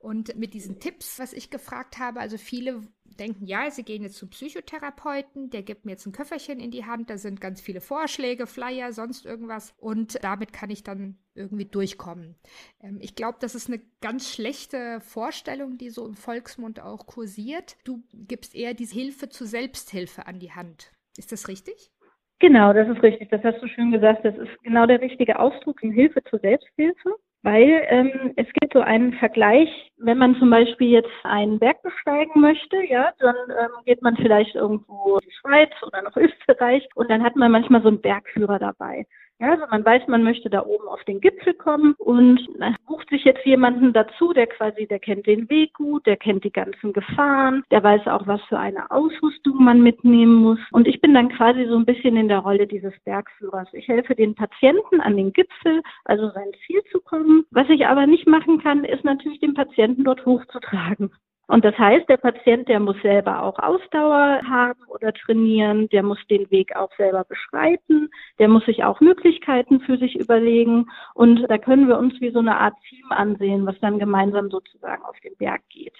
Und 0.00 0.34
mit 0.34 0.54
diesen 0.54 0.80
Tipps, 0.80 1.20
was 1.20 1.32
ich 1.32 1.50
gefragt 1.50 2.00
habe, 2.00 2.18
also 2.18 2.36
viele 2.36 2.82
denken, 3.04 3.46
ja, 3.46 3.70
sie 3.70 3.84
gehen 3.84 4.02
jetzt 4.02 4.16
zum 4.16 4.30
Psychotherapeuten, 4.30 5.50
der 5.50 5.62
gibt 5.62 5.84
mir 5.84 5.92
jetzt 5.92 6.06
ein 6.06 6.12
Köfferchen 6.12 6.58
in 6.58 6.72
die 6.72 6.84
Hand, 6.84 7.10
da 7.10 7.16
sind 7.16 7.40
ganz 7.40 7.60
viele 7.60 7.80
Vorschläge, 7.80 8.48
Flyer, 8.48 8.92
sonst 8.92 9.24
irgendwas 9.24 9.72
und 9.78 10.18
damit 10.24 10.52
kann 10.52 10.70
ich 10.70 10.82
dann 10.82 11.16
irgendwie 11.40 11.64
durchkommen. 11.64 12.36
Ähm, 12.82 12.98
ich 13.00 13.14
glaube, 13.14 13.38
das 13.40 13.54
ist 13.54 13.68
eine 13.68 13.80
ganz 14.00 14.32
schlechte 14.32 15.00
Vorstellung, 15.00 15.78
die 15.78 15.90
so 15.90 16.06
im 16.06 16.14
Volksmund 16.14 16.80
auch 16.80 17.06
kursiert. 17.06 17.76
Du 17.84 18.02
gibst 18.12 18.54
eher 18.54 18.74
diese 18.74 18.94
Hilfe 18.94 19.28
zur 19.28 19.46
Selbsthilfe 19.46 20.26
an 20.26 20.38
die 20.38 20.52
Hand. 20.52 20.92
Ist 21.16 21.32
das 21.32 21.48
richtig? 21.48 21.90
Genau, 22.38 22.72
das 22.72 22.88
ist 22.88 23.02
richtig. 23.02 23.28
Das 23.30 23.42
hast 23.44 23.60
du 23.62 23.68
schön 23.68 23.90
gesagt. 23.90 24.24
Das 24.24 24.36
ist 24.36 24.62
genau 24.62 24.86
der 24.86 25.00
richtige 25.00 25.38
Ausdruck, 25.38 25.82
in 25.82 25.92
Hilfe 25.92 26.22
zur 26.24 26.38
Selbsthilfe. 26.38 27.16
Weil 27.42 27.86
ähm, 27.88 28.34
es 28.36 28.46
gibt 28.52 28.74
so 28.74 28.80
einen 28.80 29.14
Vergleich, 29.14 29.68
wenn 29.96 30.18
man 30.18 30.36
zum 30.36 30.50
Beispiel 30.50 30.90
jetzt 30.90 31.10
einen 31.22 31.58
Berg 31.58 31.82
besteigen 31.82 32.38
möchte, 32.38 32.84
ja, 32.84 33.12
dann 33.18 33.34
ähm, 33.48 33.70
geht 33.86 34.02
man 34.02 34.14
vielleicht 34.16 34.54
irgendwo 34.54 35.16
in 35.16 35.26
die 35.26 35.34
Schweiz 35.40 35.70
oder 35.82 36.02
nach 36.02 36.16
Österreich 36.16 36.86
und 36.96 37.10
dann 37.10 37.22
hat 37.22 37.36
man 37.36 37.50
manchmal 37.50 37.80
so 37.80 37.88
einen 37.88 38.02
Bergführer 38.02 38.58
dabei. 38.58 39.06
Ja, 39.40 39.52
also 39.52 39.64
man 39.70 39.82
weiß, 39.82 40.02
man 40.06 40.22
möchte 40.22 40.50
da 40.50 40.66
oben 40.66 40.86
auf 40.86 41.02
den 41.04 41.18
Gipfel 41.18 41.54
kommen 41.54 41.94
und 41.96 42.46
bucht 42.86 43.08
sich 43.08 43.24
jetzt 43.24 43.46
jemanden 43.46 43.94
dazu, 43.94 44.34
der 44.34 44.46
quasi, 44.46 44.86
der 44.86 44.98
kennt 44.98 45.26
den 45.26 45.48
Weg 45.48 45.72
gut, 45.72 46.04
der 46.04 46.18
kennt 46.18 46.44
die 46.44 46.52
ganzen 46.52 46.92
Gefahren, 46.92 47.64
der 47.70 47.82
weiß 47.82 48.06
auch, 48.08 48.26
was 48.26 48.42
für 48.50 48.58
eine 48.58 48.90
Ausrüstung 48.90 49.64
man 49.64 49.80
mitnehmen 49.80 50.34
muss. 50.34 50.58
Und 50.72 50.86
ich 50.86 51.00
bin 51.00 51.14
dann 51.14 51.30
quasi 51.30 51.64
so 51.64 51.76
ein 51.76 51.86
bisschen 51.86 52.18
in 52.18 52.28
der 52.28 52.40
Rolle 52.40 52.66
dieses 52.66 52.92
Bergführers. 53.06 53.68
Ich 53.72 53.88
helfe 53.88 54.14
den 54.14 54.34
Patienten 54.34 55.00
an 55.00 55.16
den 55.16 55.32
Gipfel, 55.32 55.80
also 56.04 56.28
sein 56.32 56.52
Ziel 56.66 56.82
zu 56.92 57.00
kommen. 57.00 57.46
Was 57.50 57.70
ich 57.70 57.86
aber 57.86 58.06
nicht 58.06 58.26
machen 58.26 58.62
kann, 58.62 58.84
ist 58.84 59.04
natürlich 59.04 59.40
den 59.40 59.54
Patienten 59.54 60.04
dort 60.04 60.26
hochzutragen. 60.26 61.12
Und 61.50 61.64
das 61.64 61.76
heißt, 61.76 62.08
der 62.08 62.16
Patient, 62.16 62.68
der 62.68 62.78
muss 62.78 62.94
selber 63.02 63.42
auch 63.42 63.58
Ausdauer 63.58 64.40
haben 64.48 64.84
oder 64.86 65.12
trainieren, 65.12 65.88
der 65.88 66.04
muss 66.04 66.24
den 66.30 66.48
Weg 66.52 66.76
auch 66.76 66.90
selber 66.96 67.24
beschreiten, 67.24 68.08
der 68.38 68.46
muss 68.46 68.64
sich 68.66 68.84
auch 68.84 69.00
Möglichkeiten 69.00 69.80
für 69.80 69.98
sich 69.98 70.14
überlegen. 70.14 70.88
Und 71.12 71.42
da 71.48 71.58
können 71.58 71.88
wir 71.88 71.98
uns 71.98 72.14
wie 72.20 72.30
so 72.30 72.38
eine 72.38 72.56
Art 72.56 72.74
Team 72.88 73.10
ansehen, 73.10 73.66
was 73.66 73.74
dann 73.80 73.98
gemeinsam 73.98 74.48
sozusagen 74.48 75.02
auf 75.02 75.18
den 75.24 75.34
Berg 75.38 75.62
geht. 75.70 75.96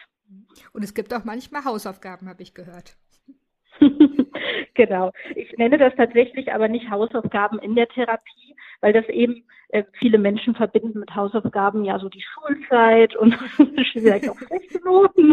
Und 0.72 0.84
es 0.84 0.94
gibt 0.94 1.12
auch 1.12 1.24
manchmal 1.24 1.64
Hausaufgaben, 1.64 2.28
habe 2.28 2.44
ich 2.44 2.54
gehört. 2.54 2.94
genau. 4.74 5.10
Ich 5.34 5.52
nenne 5.58 5.78
das 5.78 5.96
tatsächlich 5.96 6.52
aber 6.52 6.68
nicht 6.68 6.88
Hausaufgaben 6.90 7.58
in 7.58 7.74
der 7.74 7.88
Therapie, 7.88 8.49
weil 8.80 8.92
das 8.92 9.08
eben 9.08 9.44
äh, 9.72 9.84
viele 9.92 10.18
Menschen 10.18 10.54
verbinden 10.54 10.98
mit 10.98 11.14
Hausaufgaben 11.14 11.84
ja 11.84 11.98
so 11.98 12.08
die 12.08 12.22
Schulzeit 12.22 13.14
und 13.16 13.34
vielleicht 13.92 14.28
auch 14.28 14.38
schlechte 14.38 14.80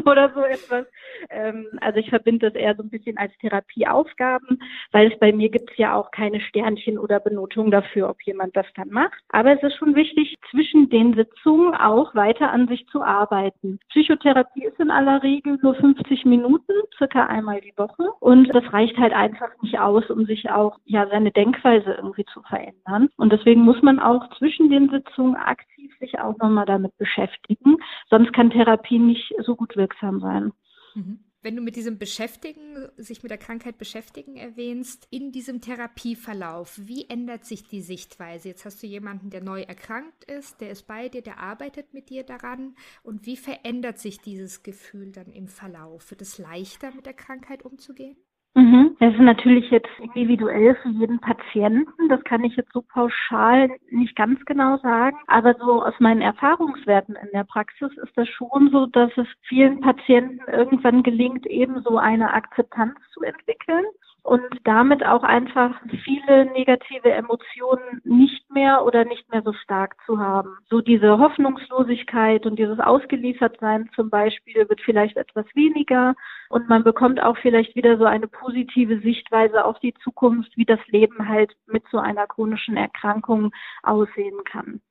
oder 0.06 0.32
so 0.34 0.42
etwas. 0.42 0.86
Ähm, 1.30 1.68
also 1.82 2.00
ich 2.00 2.10
verbinde 2.10 2.52
das 2.52 2.60
eher 2.60 2.76
so 2.76 2.84
ein 2.84 2.90
bisschen 2.90 3.18
als 3.18 3.36
Therapieaufgaben, 3.40 4.62
weil 4.92 5.12
es 5.12 5.20
bei 5.20 5.32
mir 5.32 5.50
gibt 5.50 5.72
es 5.72 5.78
ja 5.78 5.96
auch 5.96 6.12
keine 6.12 6.40
Sternchen 6.42 6.98
oder 6.98 7.20
Benotung 7.20 7.72
dafür, 7.72 8.10
ob 8.10 8.22
jemand 8.24 8.56
das 8.56 8.68
dann 8.76 8.90
macht. 8.90 9.18
Aber 9.30 9.54
es 9.54 9.64
ist 9.64 9.78
schon 9.78 9.96
wichtig, 9.96 10.36
zwischen 10.52 10.90
den 10.90 11.14
Sitzungen 11.16 11.74
auch 11.74 12.14
weiter 12.16 12.52
an 12.52 12.68
sich 12.68 12.86
zu 12.88 13.02
arbeiten. 13.02 13.80
Psychotherapie 13.90 14.66
ist 14.66 14.80
in 14.80 14.92
aller 14.92 15.24
Regel 15.24 15.58
nur 15.62 15.76
50 15.76 16.26
Minuten, 16.26 16.74
circa 16.98 17.26
einmal 17.26 17.62
die 17.62 17.74
Woche. 17.78 18.04
Und 18.20 18.54
das 18.54 18.72
reicht 18.72 18.98
halt 18.98 19.14
einfach 19.14 19.50
nicht 19.62 19.80
aus, 19.80 20.10
um 20.10 20.26
sich 20.26 20.50
auch 20.50 20.78
ja 20.86 21.08
seine 21.08 21.32
Denkweise 21.32 21.94
irgendwie 21.94 22.26
zu 22.26 22.42
verändern. 22.44 23.10
Und 23.18 23.34
deswegen 23.38 23.62
muss 23.62 23.82
man 23.82 24.00
auch 24.00 24.30
zwischen 24.38 24.70
den 24.70 24.90
Sitzungen 24.90 25.36
aktiv 25.36 25.92
sich 26.00 26.20
auch 26.20 26.38
nochmal 26.38 26.66
damit 26.66 26.98
beschäftigen. 26.98 27.78
Sonst 28.10 28.34
kann 28.34 28.50
Therapie 28.50 29.00
nicht 29.00 29.34
so 29.46 29.56
gut 29.56 29.76
wirksam 29.76 30.20
sein. 30.20 30.52
Mhm. 30.96 31.20
Wenn 31.44 31.56
du 31.56 31.62
mit 31.62 31.76
diesem 31.76 31.98
Beschäftigen, 31.98 32.90
sich 32.98 33.22
mit 33.24 33.30
der 33.30 33.38
Krankheit 33.38 33.78
beschäftigen 33.78 34.36
erwähnst, 34.36 35.08
in 35.12 35.32
diesem 35.32 35.62
Therapieverlauf, 35.62 36.78
wie 36.82 37.08
ändert 37.08 37.46
sich 37.46 37.68
die 37.68 37.82
Sichtweise? 37.82 38.50
Jetzt 38.50 38.66
hast 38.66 38.82
du 38.82 38.88
jemanden, 38.88 39.30
der 39.30 39.42
neu 39.42 39.62
erkrankt 39.62 40.26
ist, 40.26 40.60
der 40.60 40.72
ist 40.72 40.88
bei 40.88 41.10
dir, 41.10 41.22
der 41.22 41.40
arbeitet 41.40 41.94
mit 41.94 42.10
dir 42.10 42.24
daran. 42.24 42.76
Und 43.04 43.26
wie 43.26 43.38
verändert 43.38 44.00
sich 44.00 44.20
dieses 44.20 44.64
Gefühl 44.64 45.12
dann 45.12 45.32
im 45.32 45.48
Verlauf? 45.48 46.10
Wird 46.10 46.22
es 46.22 46.38
leichter, 46.38 46.92
mit 46.92 47.06
der 47.06 47.14
Krankheit 47.14 47.64
umzugehen? 47.64 48.18
Mhm. 48.58 48.98
Das 49.00 49.14
ist 49.14 49.20
natürlich 49.20 49.70
jetzt 49.70 49.92
individuell 50.00 50.74
für 50.82 50.90
jeden 50.90 51.20
Patienten. 51.20 52.10
Das 52.10 52.24
kann 52.24 52.44
ich 52.44 52.56
jetzt 52.56 52.74
so 52.74 52.82
pauschal 52.82 53.70
nicht 53.92 54.16
ganz 54.16 54.44
genau 54.46 54.78
sagen. 54.80 55.16
Aber 55.28 55.54
so 55.60 55.84
aus 55.84 55.94
meinen 56.00 56.22
Erfahrungswerten 56.22 57.16
in 57.18 57.30
der 57.36 57.44
Praxis 57.44 57.92
ist 58.02 58.18
das 58.18 58.28
schon 58.28 58.72
so, 58.72 58.88
dass 58.88 59.12
es 59.16 59.28
vielen 59.44 59.80
Patienten 59.80 60.40
irgendwann 60.52 61.04
gelingt, 61.04 61.46
eben 61.46 61.84
so 61.84 62.00
eine 62.00 62.34
Akzeptanz 62.34 62.96
zu 63.14 63.22
entwickeln 63.22 63.86
und 64.24 64.44
damit 64.66 65.06
auch 65.06 65.24
einfach 65.24 65.80
viele 66.04 66.46
negative 66.52 67.12
Emotionen 67.12 68.02
nicht 68.04 68.52
mehr 68.52 68.84
oder 68.86 69.06
nicht 69.06 69.32
mehr 69.32 69.42
so 69.42 69.54
stark 69.54 69.96
zu 70.06 70.20
haben. 70.20 70.58
So 70.70 70.82
diese 70.82 71.18
Hoffnungslosigkeit 71.18 72.46
und 72.46 72.60
dieses 72.60 72.80
Ausgeliefertsein 72.80 73.90
zum 73.96 74.10
Beispiel 74.10 74.68
wird 74.68 74.82
vielleicht 74.82 75.18
etwas 75.18 75.46
weniger 75.56 76.16
und 76.50 76.68
man 76.68 76.84
bekommt 76.84 77.22
auch 77.22 77.38
vielleicht 77.38 77.76
wieder 77.76 77.98
so 77.98 78.06
eine 78.06 78.28
positive 78.28 79.00
Sichtweise 79.00 79.64
auf 79.64 79.80
die 79.80 79.94
Zukunft, 80.04 80.56
wie 80.58 80.66
das 80.66 80.80
Leben 80.88 81.28
halt 81.28 81.54
mit 81.66 81.84
so 81.92 81.98
einer 81.98 82.28
chronischen 82.28 82.76
Erkrankung 82.76 83.52
aussehen 83.84 84.44
kann. 84.44 84.82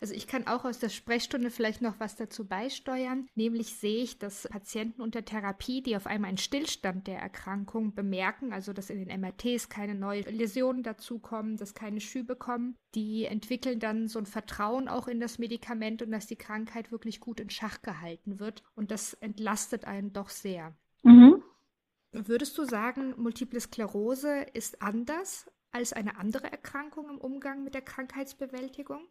Also 0.00 0.14
ich 0.14 0.26
kann 0.26 0.46
auch 0.46 0.64
aus 0.64 0.78
der 0.78 0.88
Sprechstunde 0.88 1.50
vielleicht 1.50 1.82
noch 1.82 1.98
was 1.98 2.16
dazu 2.16 2.46
beisteuern. 2.46 3.28
Nämlich 3.34 3.74
sehe 3.74 4.02
ich, 4.02 4.18
dass 4.18 4.48
Patienten 4.48 5.02
unter 5.02 5.24
Therapie, 5.24 5.82
die 5.82 5.96
auf 5.96 6.06
einmal 6.06 6.28
einen 6.28 6.38
Stillstand 6.38 7.06
der 7.06 7.18
Erkrankung 7.18 7.94
bemerken, 7.94 8.52
also 8.52 8.72
dass 8.72 8.90
in 8.90 9.04
den 9.04 9.20
MRTs 9.20 9.68
keine 9.68 9.94
neuen 9.94 10.24
Läsionen 10.24 10.82
dazukommen, 10.82 11.56
dass 11.56 11.74
keine 11.74 12.00
Schübe 12.00 12.36
kommen, 12.36 12.76
die 12.94 13.24
entwickeln 13.24 13.80
dann 13.80 14.08
so 14.08 14.18
ein 14.18 14.26
Vertrauen 14.26 14.88
auch 14.88 15.08
in 15.08 15.20
das 15.20 15.38
Medikament 15.38 16.02
und 16.02 16.10
dass 16.10 16.26
die 16.26 16.36
Krankheit 16.36 16.90
wirklich 16.92 17.20
gut 17.20 17.40
in 17.40 17.50
Schach 17.50 17.82
gehalten 17.82 18.40
wird. 18.40 18.62
Und 18.74 18.90
das 18.90 19.14
entlastet 19.14 19.84
einen 19.84 20.12
doch 20.12 20.28
sehr. 20.28 20.76
Mhm. 21.02 21.42
Würdest 22.12 22.56
du 22.56 22.64
sagen, 22.64 23.14
Multiple 23.18 23.60
Sklerose 23.60 24.46
ist 24.54 24.80
anders 24.80 25.50
als 25.70 25.92
eine 25.92 26.16
andere 26.16 26.50
Erkrankung 26.50 27.10
im 27.10 27.18
Umgang 27.18 27.62
mit 27.64 27.74
der 27.74 27.82
Krankheitsbewältigung? 27.82 29.06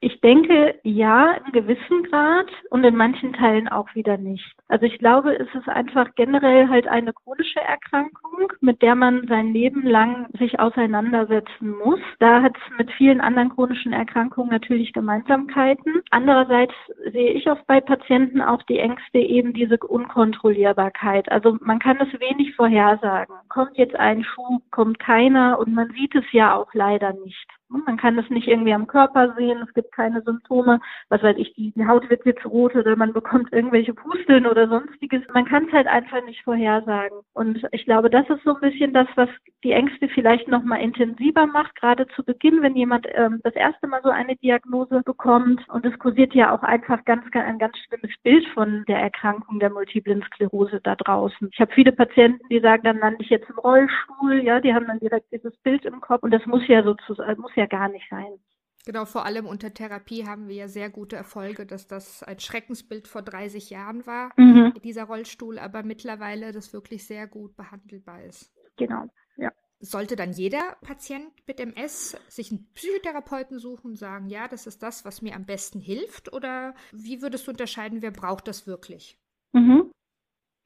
Ich 0.00 0.20
denke, 0.20 0.78
ja, 0.82 1.32
in 1.32 1.52
gewissem 1.52 2.02
Grad 2.04 2.50
und 2.70 2.84
in 2.84 2.94
manchen 2.94 3.32
Teilen 3.32 3.68
auch 3.68 3.94
wieder 3.94 4.18
nicht. 4.18 4.44
Also 4.68 4.84
ich 4.84 4.98
glaube, 4.98 5.34
es 5.34 5.48
ist 5.54 5.68
einfach 5.68 6.14
generell 6.14 6.68
halt 6.68 6.86
eine 6.86 7.12
chronische 7.12 7.60
Erkrankung, 7.60 8.52
mit 8.60 8.82
der 8.82 8.96
man 8.96 9.26
sein 9.28 9.52
Leben 9.52 9.82
lang 9.86 10.26
sich 10.38 10.60
auseinandersetzen 10.60 11.70
muss. 11.78 12.00
Da 12.18 12.42
hat 12.42 12.54
es 12.56 12.78
mit 12.78 12.90
vielen 12.92 13.20
anderen 13.20 13.48
chronischen 13.50 13.92
Erkrankungen 13.92 14.50
natürlich 14.50 14.92
Gemeinsamkeiten. 14.92 16.02
Andererseits 16.10 16.74
sehe 17.10 17.30
ich 17.32 17.48
oft 17.50 17.66
bei 17.66 17.80
Patienten 17.80 18.42
auch 18.42 18.62
die 18.64 18.78
Ängste 18.78 19.18
eben 19.18 19.54
diese 19.54 19.78
Unkontrollierbarkeit. 19.78 21.32
Also 21.32 21.56
man 21.60 21.78
kann 21.78 21.98
es 22.00 22.20
wenig 22.20 22.54
vorhersagen. 22.56 23.34
Kommt 23.48 23.78
jetzt 23.78 23.96
ein 23.96 24.22
Schub, 24.22 24.62
kommt 24.70 24.98
keiner 24.98 25.58
und 25.58 25.74
man 25.74 25.90
sieht 25.92 26.14
es 26.14 26.24
ja 26.32 26.54
auch 26.54 26.74
leider 26.74 27.12
nicht. 27.12 27.46
Man 27.86 27.96
kann 27.96 28.18
es 28.18 28.28
nicht 28.30 28.48
irgendwie 28.48 28.74
am 28.74 28.86
Körper 28.86 29.34
sehen, 29.36 29.58
es 29.66 29.72
gibt 29.74 29.92
keine 29.92 30.22
Symptome, 30.22 30.80
was 31.08 31.22
weiß 31.22 31.36
ich, 31.38 31.54
die, 31.54 31.72
Haut 31.86 32.08
wird 32.08 32.24
jetzt 32.24 32.46
rot 32.46 32.74
oder 32.74 32.96
man 32.96 33.12
bekommt 33.12 33.52
irgendwelche 33.52 33.94
Pusteln 33.94 34.46
oder 34.46 34.68
sonstiges. 34.68 35.22
Man 35.32 35.44
kann 35.44 35.66
es 35.66 35.72
halt 35.72 35.86
einfach 35.86 36.24
nicht 36.24 36.42
vorhersagen. 36.42 37.18
Und 37.34 37.66
ich 37.72 37.84
glaube, 37.84 38.10
das 38.10 38.28
ist 38.30 38.42
so 38.44 38.54
ein 38.54 38.60
bisschen 38.60 38.92
das, 38.92 39.08
was 39.16 39.28
die 39.62 39.72
Ängste 39.72 40.08
vielleicht 40.08 40.48
nochmal 40.48 40.80
intensiver 40.80 41.46
macht, 41.46 41.74
gerade 41.76 42.06
zu 42.08 42.24
Beginn, 42.24 42.62
wenn 42.62 42.76
jemand 42.76 43.06
ähm, 43.14 43.40
das 43.42 43.54
erste 43.54 43.86
Mal 43.86 44.00
so 44.02 44.10
eine 44.10 44.36
Diagnose 44.36 45.02
bekommt. 45.04 45.66
Und 45.68 45.84
es 45.84 45.98
kursiert 45.98 46.34
ja 46.34 46.54
auch 46.54 46.62
einfach 46.62 47.04
ganz, 47.04 47.30
ganz 47.30 47.44
ein 47.44 47.58
ganz 47.58 47.76
schlimmes 47.78 48.16
Bild 48.22 48.46
von 48.48 48.84
der 48.88 48.98
Erkrankung 48.98 49.58
der 49.58 49.70
multiplen 49.70 50.22
Sklerose 50.22 50.80
da 50.82 50.96
draußen. 50.96 51.50
Ich 51.52 51.60
habe 51.60 51.72
viele 51.72 51.92
Patienten, 51.92 52.46
die 52.48 52.60
sagen, 52.60 52.82
dann 52.84 52.98
lande 52.98 53.22
ich 53.22 53.30
jetzt 53.30 53.48
im 53.50 53.58
Rollstuhl, 53.58 54.42
ja, 54.42 54.60
die 54.60 54.74
haben 54.74 54.86
dann 54.86 54.98
direkt 54.98 55.30
dieses 55.32 55.56
Bild 55.58 55.84
im 55.84 56.00
Kopf 56.00 56.22
und 56.22 56.30
das 56.30 56.44
muss 56.46 56.66
ja 56.68 56.82
sozusagen, 56.82 57.40
muss 57.40 57.54
ja 57.54 57.63
gar 57.66 57.88
nicht 57.88 58.06
sein. 58.10 58.38
Genau, 58.86 59.06
vor 59.06 59.24
allem 59.24 59.46
unter 59.46 59.72
Therapie 59.72 60.26
haben 60.26 60.46
wir 60.46 60.54
ja 60.56 60.68
sehr 60.68 60.90
gute 60.90 61.16
Erfolge, 61.16 61.64
dass 61.64 61.86
das 61.86 62.22
ein 62.22 62.38
Schreckensbild 62.38 63.08
vor 63.08 63.22
30 63.22 63.70
Jahren 63.70 64.06
war, 64.06 64.32
mhm. 64.36 64.74
dieser 64.84 65.04
Rollstuhl, 65.04 65.58
aber 65.58 65.82
mittlerweile 65.82 66.52
das 66.52 66.74
wirklich 66.74 67.06
sehr 67.06 67.26
gut 67.26 67.56
behandelbar 67.56 68.22
ist. 68.24 68.52
Genau, 68.76 69.06
ja. 69.36 69.50
Sollte 69.80 70.16
dann 70.16 70.32
jeder 70.32 70.76
Patient 70.82 71.32
mit 71.46 71.60
MS 71.60 72.16
sich 72.28 72.50
einen 72.50 72.70
Psychotherapeuten 72.74 73.58
suchen 73.58 73.92
und 73.92 73.96
sagen, 73.96 74.28
ja, 74.28 74.48
das 74.48 74.66
ist 74.66 74.82
das, 74.82 75.04
was 75.04 75.22
mir 75.22 75.34
am 75.34 75.46
besten 75.46 75.80
hilft? 75.80 76.32
Oder 76.32 76.74
wie 76.92 77.22
würdest 77.22 77.46
du 77.46 77.52
unterscheiden, 77.52 78.02
wer 78.02 78.10
braucht 78.10 78.48
das 78.48 78.66
wirklich? 78.66 79.18
Mhm. 79.52 79.90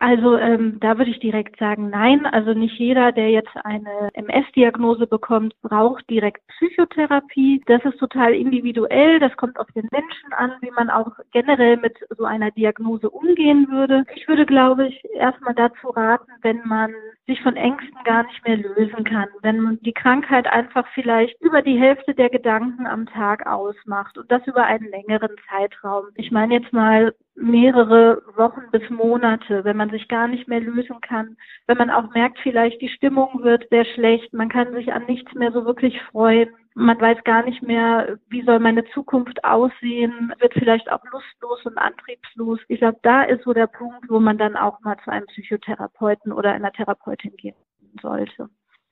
Also 0.01 0.37
ähm, 0.37 0.79
da 0.81 0.97
würde 0.97 1.11
ich 1.11 1.19
direkt 1.19 1.59
sagen, 1.59 1.91
nein. 1.91 2.25
Also 2.27 2.55
nicht 2.55 2.79
jeder, 2.79 3.11
der 3.11 3.31
jetzt 3.31 3.57
eine 3.65 4.11
MS-Diagnose 4.13 5.09
bekommt, 5.09 5.61
braucht 5.61 6.09
direkt 6.09 6.47
Psychotherapie. 6.47 7.63
Das 7.67 7.85
ist 7.85 7.99
total 7.99 8.33
individuell. 8.33 9.19
Das 9.19 9.37
kommt 9.37 9.59
auf 9.59 9.67
den 9.75 9.89
Menschen 9.91 10.33
an, 10.37 10.53
wie 10.61 10.71
man 10.71 10.89
auch 10.89 11.13
generell 11.33 11.79
mit 11.79 11.99
so 12.17 12.25
einer 12.25 12.53
Diagnose 12.53 13.11
umgehen 13.11 13.67
würde. 13.71 14.05
Ich 14.15 14.29
würde, 14.29 14.47
glaube 14.47 14.87
ich, 14.87 15.03
erstmal 15.15 15.55
dazu 15.55 15.89
raten, 15.89 16.31
wenn 16.43 16.61
man 16.65 16.93
sich 17.27 17.43
von 17.43 17.57
Ängsten 17.57 17.99
gar 18.05 18.23
nicht 18.23 18.47
mehr 18.47 18.57
lösen 18.57 19.03
kann, 19.03 19.29
wenn 19.43 19.61
man 19.61 19.81
die 19.81 19.93
Krankheit 19.93 20.47
einfach 20.47 20.87
vielleicht 20.95 21.41
über 21.43 21.61
die 21.61 21.79
Hälfte 21.79 22.15
der 22.15 22.31
Gedanken 22.31 22.87
am 22.87 23.07
Tag 23.07 23.47
ausmacht 23.47 24.17
und 24.17 24.31
das 24.31 24.47
über 24.47 24.65
einen 24.65 24.89
längeren 24.91 25.35
Zeitraum. 25.51 26.07
Ich 26.15 26.31
meine 26.31 26.55
jetzt 26.55 26.73
mal 26.73 27.13
mehrere 27.41 28.23
Wochen 28.37 28.71
bis 28.73 28.89
Monate, 28.91 29.65
wenn 29.65 29.77
man 29.77 29.91
sich 29.91 30.09
gar 30.09 30.29
nicht 30.29 30.49
mehr 30.49 30.61
lösen 30.61 31.01
kann, 31.01 31.37
wenn 31.67 31.79
man 31.79 31.91
auch 31.91 32.13
merkt, 32.13 32.39
vielleicht 32.43 32.81
die 32.81 32.89
Stimmung 32.89 33.43
wird 33.43 33.69
sehr 33.71 33.85
schlecht, 33.85 34.33
man 34.33 34.49
kann 34.49 34.73
sich 34.73 34.93
an 34.93 35.07
nichts 35.07 35.33
mehr 35.35 35.53
so 35.53 35.65
wirklich 35.65 36.01
freuen, 36.11 36.51
man 36.75 37.01
weiß 37.01 37.25
gar 37.25 37.45
nicht 37.45 37.63
mehr, 37.63 38.19
wie 38.29 38.45
soll 38.45 38.61
meine 38.61 38.85
Zukunft 38.95 39.43
aussehen, 39.45 40.33
wird 40.39 40.55
vielleicht 40.55 40.91
auch 40.91 41.03
lustlos 41.11 41.65
und 41.65 41.79
antriebslos. 41.79 42.61
Ich 42.69 42.79
glaube, 42.79 42.99
da 43.03 43.25
ist 43.25 43.45
so 43.45 43.53
der 43.53 43.67
Punkt, 43.67 44.09
wo 44.09 44.21
man 44.21 44.39
dann 44.39 44.57
auch 44.57 44.81
mal 44.81 44.97
zu 45.03 45.11
einem 45.11 45.27
Psychotherapeuten 45.27 46.33
oder 46.33 46.53
einer 46.53 46.73
Therapeutin 46.73 47.37
gehen 47.37 47.57
sollte. 48.01 48.49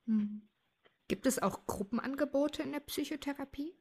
Hm. 0.06 0.42
Gibt 1.08 1.26
es 1.26 1.40
auch 1.40 1.66
Gruppenangebote 1.66 2.62
in 2.62 2.72
der 2.72 2.80
Psychotherapie? 2.80 3.72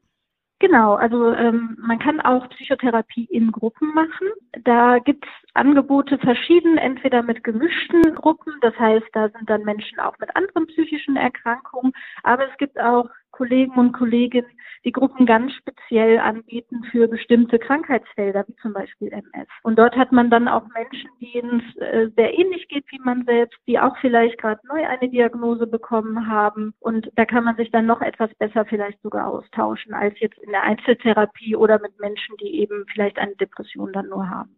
Genau, 0.60 0.94
also 0.94 1.34
ähm, 1.34 1.76
man 1.80 2.00
kann 2.00 2.22
auch 2.22 2.48
Psychotherapie 2.50 3.26
in 3.26 3.52
Gruppen 3.52 3.94
machen. 3.94 4.28
Da 4.64 5.00
gibt's 5.00 5.28
Angebote 5.54 6.18
verschieden, 6.18 6.78
entweder 6.78 7.24
mit 7.24 7.44
gemischten 7.44 8.16
Gruppen, 8.16 8.54
das 8.62 8.74
heißt, 8.80 9.06
da 9.12 9.30
sind 9.30 9.50
dann 9.50 9.64
Menschen 9.64 10.00
auch 10.00 10.18
mit 10.20 10.34
anderen 10.36 10.68
psychischen 10.68 11.18
Erkrankungen, 11.18 11.92
aber 12.24 12.50
es 12.50 12.58
gibt 12.58 12.80
auch 12.80 13.10
Kollegen 13.36 13.74
und 13.74 13.92
Kolleginnen, 13.92 14.50
die 14.86 14.94
Gruppen 14.94 15.26
ganz 15.26 15.52
speziell 15.54 16.20
anbieten 16.20 16.84
für 16.92 17.08
bestimmte 17.08 17.60
Krankheitsfelder, 17.60 18.46
wie 18.48 18.56
zum 18.62 18.72
Beispiel 18.72 19.12
MS. 19.12 19.48
Und 19.64 19.78
dort 19.78 19.98
hat 19.98 20.12
man 20.14 20.30
dann 20.30 20.48
auch 20.48 20.64
Menschen, 20.74 21.10
denen 21.20 21.60
es 21.60 21.82
äh, 21.82 22.10
sehr 22.16 22.38
ähnlich 22.38 22.68
geht 22.70 22.86
wie 22.92 23.00
man 23.00 23.26
selbst, 23.26 23.58
die 23.68 23.80
auch 23.80 23.98
vielleicht 24.00 24.38
gerade 24.38 24.62
neu 24.68 24.86
eine 24.86 25.10
Diagnose 25.10 25.68
bekommen 25.68 26.28
haben. 26.30 26.74
Und 26.80 27.12
da 27.16 27.26
kann 27.26 27.44
man 27.44 27.58
sich 27.58 27.72
dann 27.72 27.86
noch 27.86 28.02
etwas 28.02 28.34
besser 28.36 28.66
vielleicht 28.66 29.02
sogar 29.02 29.28
austauschen 29.28 29.94
als 29.94 30.18
jetzt 30.20 30.38
in 30.38 30.52
der 30.52 30.64
Einzeltherapie 30.64 31.56
oder 31.58 31.80
mit 31.80 32.00
Menschen, 32.00 32.38
die 32.38 32.62
eben 32.62 32.86
vielleicht 32.94 33.18
eine 33.18 33.36
Depression 33.36 33.92
dann 33.92 34.08
nur 34.08 34.30
haben. 34.30 34.56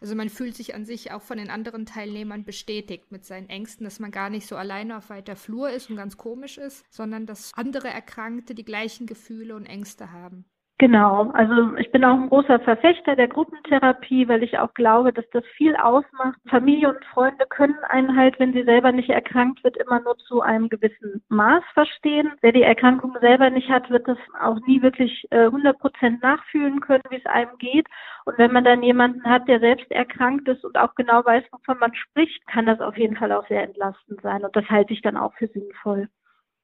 Also 0.00 0.14
man 0.14 0.30
fühlt 0.30 0.56
sich 0.56 0.74
an 0.74 0.84
sich 0.84 1.12
auch 1.12 1.22
von 1.22 1.36
den 1.38 1.50
anderen 1.50 1.84
Teilnehmern 1.84 2.44
bestätigt 2.44 3.12
mit 3.12 3.24
seinen 3.24 3.48
Ängsten, 3.48 3.84
dass 3.84 4.00
man 4.00 4.10
gar 4.10 4.30
nicht 4.30 4.46
so 4.46 4.56
alleine 4.56 4.96
auf 4.96 5.10
weiter 5.10 5.36
Flur 5.36 5.70
ist 5.70 5.90
und 5.90 5.96
ganz 5.96 6.16
komisch 6.16 6.58
ist, 6.58 6.84
sondern 6.90 7.26
dass 7.26 7.52
andere 7.54 7.88
Erkrankte 7.88 8.54
die 8.54 8.64
gleichen 8.64 9.06
Gefühle 9.06 9.54
und 9.54 9.66
Ängste 9.66 10.12
haben. 10.12 10.46
Genau, 10.80 11.30
also 11.34 11.76
ich 11.76 11.92
bin 11.92 12.02
auch 12.06 12.14
ein 12.14 12.30
großer 12.30 12.58
Verfechter 12.60 13.14
der 13.14 13.28
Gruppentherapie, 13.28 14.26
weil 14.28 14.42
ich 14.42 14.58
auch 14.58 14.72
glaube, 14.72 15.12
dass 15.12 15.28
das 15.30 15.44
viel 15.58 15.76
ausmacht. 15.76 16.38
Familie 16.48 16.88
und 16.88 17.04
Freunde 17.12 17.44
können 17.50 17.76
einen 17.90 18.16
halt, 18.16 18.40
wenn 18.40 18.54
sie 18.54 18.62
selber 18.64 18.90
nicht 18.90 19.10
erkrankt 19.10 19.62
wird, 19.62 19.76
immer 19.76 20.00
nur 20.00 20.16
zu 20.16 20.40
einem 20.40 20.70
gewissen 20.70 21.22
Maß 21.28 21.62
verstehen. 21.74 22.32
Wer 22.40 22.52
die 22.52 22.62
Erkrankung 22.62 23.14
selber 23.20 23.50
nicht 23.50 23.68
hat, 23.68 23.90
wird 23.90 24.08
das 24.08 24.16
auch 24.40 24.58
nie 24.66 24.80
wirklich 24.80 25.26
äh, 25.28 25.44
100 25.44 25.78
Prozent 25.78 26.22
nachfühlen 26.22 26.80
können, 26.80 27.04
wie 27.10 27.18
es 27.18 27.26
einem 27.26 27.58
geht. 27.58 27.86
Und 28.24 28.38
wenn 28.38 28.52
man 28.52 28.64
dann 28.64 28.82
jemanden 28.82 29.28
hat, 29.28 29.48
der 29.48 29.60
selbst 29.60 29.90
erkrankt 29.90 30.48
ist 30.48 30.64
und 30.64 30.78
auch 30.78 30.94
genau 30.94 31.22
weiß, 31.22 31.44
wovon 31.52 31.78
man 31.78 31.94
spricht, 31.94 32.46
kann 32.46 32.64
das 32.64 32.80
auf 32.80 32.96
jeden 32.96 33.16
Fall 33.18 33.32
auch 33.32 33.46
sehr 33.48 33.64
entlastend 33.64 34.22
sein. 34.22 34.46
Und 34.46 34.56
das 34.56 34.64
halte 34.70 34.94
ich 34.94 35.02
dann 35.02 35.18
auch 35.18 35.34
für 35.34 35.48
sinnvoll. 35.48 36.08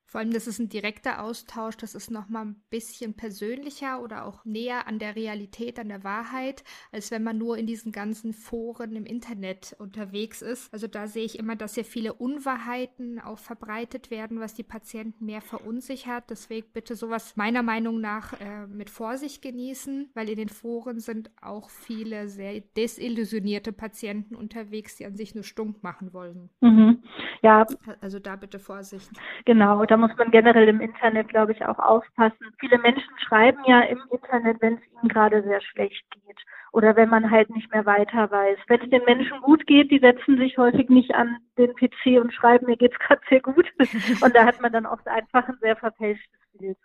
Vor 0.06 0.20
allem, 0.20 0.32
das 0.32 0.46
ist 0.46 0.60
ein 0.60 0.68
direkter 0.68 1.22
Austausch, 1.22 1.76
das 1.76 1.96
ist 1.96 2.12
nochmal 2.12 2.46
ein 2.46 2.62
bisschen 2.70 3.14
persönlicher 3.14 4.00
oder 4.00 4.24
auch 4.24 4.44
näher 4.44 4.86
an 4.86 5.00
der 5.00 5.16
Realität, 5.16 5.80
an 5.80 5.88
der 5.88 6.04
Wahrheit, 6.04 6.62
als 6.92 7.10
wenn 7.10 7.24
man 7.24 7.38
nur 7.38 7.58
in 7.58 7.66
diesen 7.66 7.90
ganzen 7.90 8.32
Foren 8.32 8.94
im 8.94 9.04
Internet 9.04 9.74
unterwegs 9.80 10.42
ist. 10.42 10.72
Also 10.72 10.86
da 10.86 11.08
sehe 11.08 11.24
ich 11.24 11.40
immer, 11.40 11.56
dass 11.56 11.74
sehr 11.74 11.84
viele 11.84 12.14
Unwahrheiten 12.14 13.18
auch 13.18 13.38
verbreitet 13.38 14.12
werden, 14.12 14.38
was 14.38 14.54
die 14.54 14.62
Patienten 14.62 15.26
mehr 15.26 15.40
verunsichert. 15.40 16.30
Deswegen 16.30 16.68
bitte 16.72 16.94
sowas 16.94 17.36
meiner 17.36 17.64
Meinung 17.64 18.00
nach 18.00 18.40
äh, 18.40 18.68
mit 18.68 18.90
Vorsicht 18.90 19.42
genießen, 19.42 20.10
weil 20.14 20.28
in 20.28 20.36
den 20.36 20.48
Foren 20.48 21.00
sind 21.00 21.30
auch 21.42 21.68
viele 21.68 22.28
sehr 22.28 22.60
desillusionierte 22.60 23.72
Patienten 23.72 24.36
unterwegs, 24.36 24.96
die 24.96 25.06
an 25.06 25.16
sich 25.16 25.34
nur 25.34 25.44
stunk 25.44 25.82
machen 25.82 26.12
wollen. 26.12 26.48
Mhm. 26.60 27.02
Ja. 27.42 27.66
Also 28.00 28.20
da 28.20 28.36
bitte 28.36 28.60
Vorsicht. 28.60 29.10
Genau, 29.44 29.84
da 29.84 29.95
muss 29.96 30.16
man 30.16 30.30
generell 30.30 30.68
im 30.68 30.80
Internet, 30.80 31.28
glaube 31.28 31.52
ich, 31.52 31.64
auch 31.64 31.78
aufpassen. 31.78 32.54
Viele 32.58 32.78
Menschen 32.78 33.18
schreiben 33.26 33.62
ja 33.66 33.80
im 33.82 34.00
Internet, 34.10 34.60
wenn 34.60 34.74
es 34.74 34.92
ihnen 34.92 35.08
gerade 35.08 35.42
sehr 35.42 35.60
schlecht 35.60 36.04
geht 36.10 36.38
oder 36.72 36.94
wenn 36.94 37.08
man 37.08 37.30
halt 37.30 37.48
nicht 37.50 37.72
mehr 37.72 37.86
weiter 37.86 38.30
weiß. 38.30 38.58
Wenn 38.66 38.82
es 38.82 38.90
den 38.90 39.04
Menschen 39.04 39.40
gut 39.40 39.66
geht, 39.66 39.90
die 39.90 39.98
setzen 39.98 40.36
sich 40.36 40.58
häufig 40.58 40.88
nicht 40.88 41.14
an 41.14 41.38
den 41.56 41.74
PC 41.74 42.20
und 42.20 42.32
schreiben, 42.32 42.66
mir 42.66 42.76
geht's 42.76 42.98
gerade 42.98 43.22
sehr 43.28 43.40
gut. 43.40 43.66
Und 44.22 44.34
da 44.34 44.44
hat 44.44 44.60
man 44.60 44.72
dann 44.72 44.84
oft 44.84 45.06
einfach 45.08 45.48
ein 45.48 45.56
sehr 45.60 45.76
verfälschtes 45.76 46.40
Bild. 46.52 46.76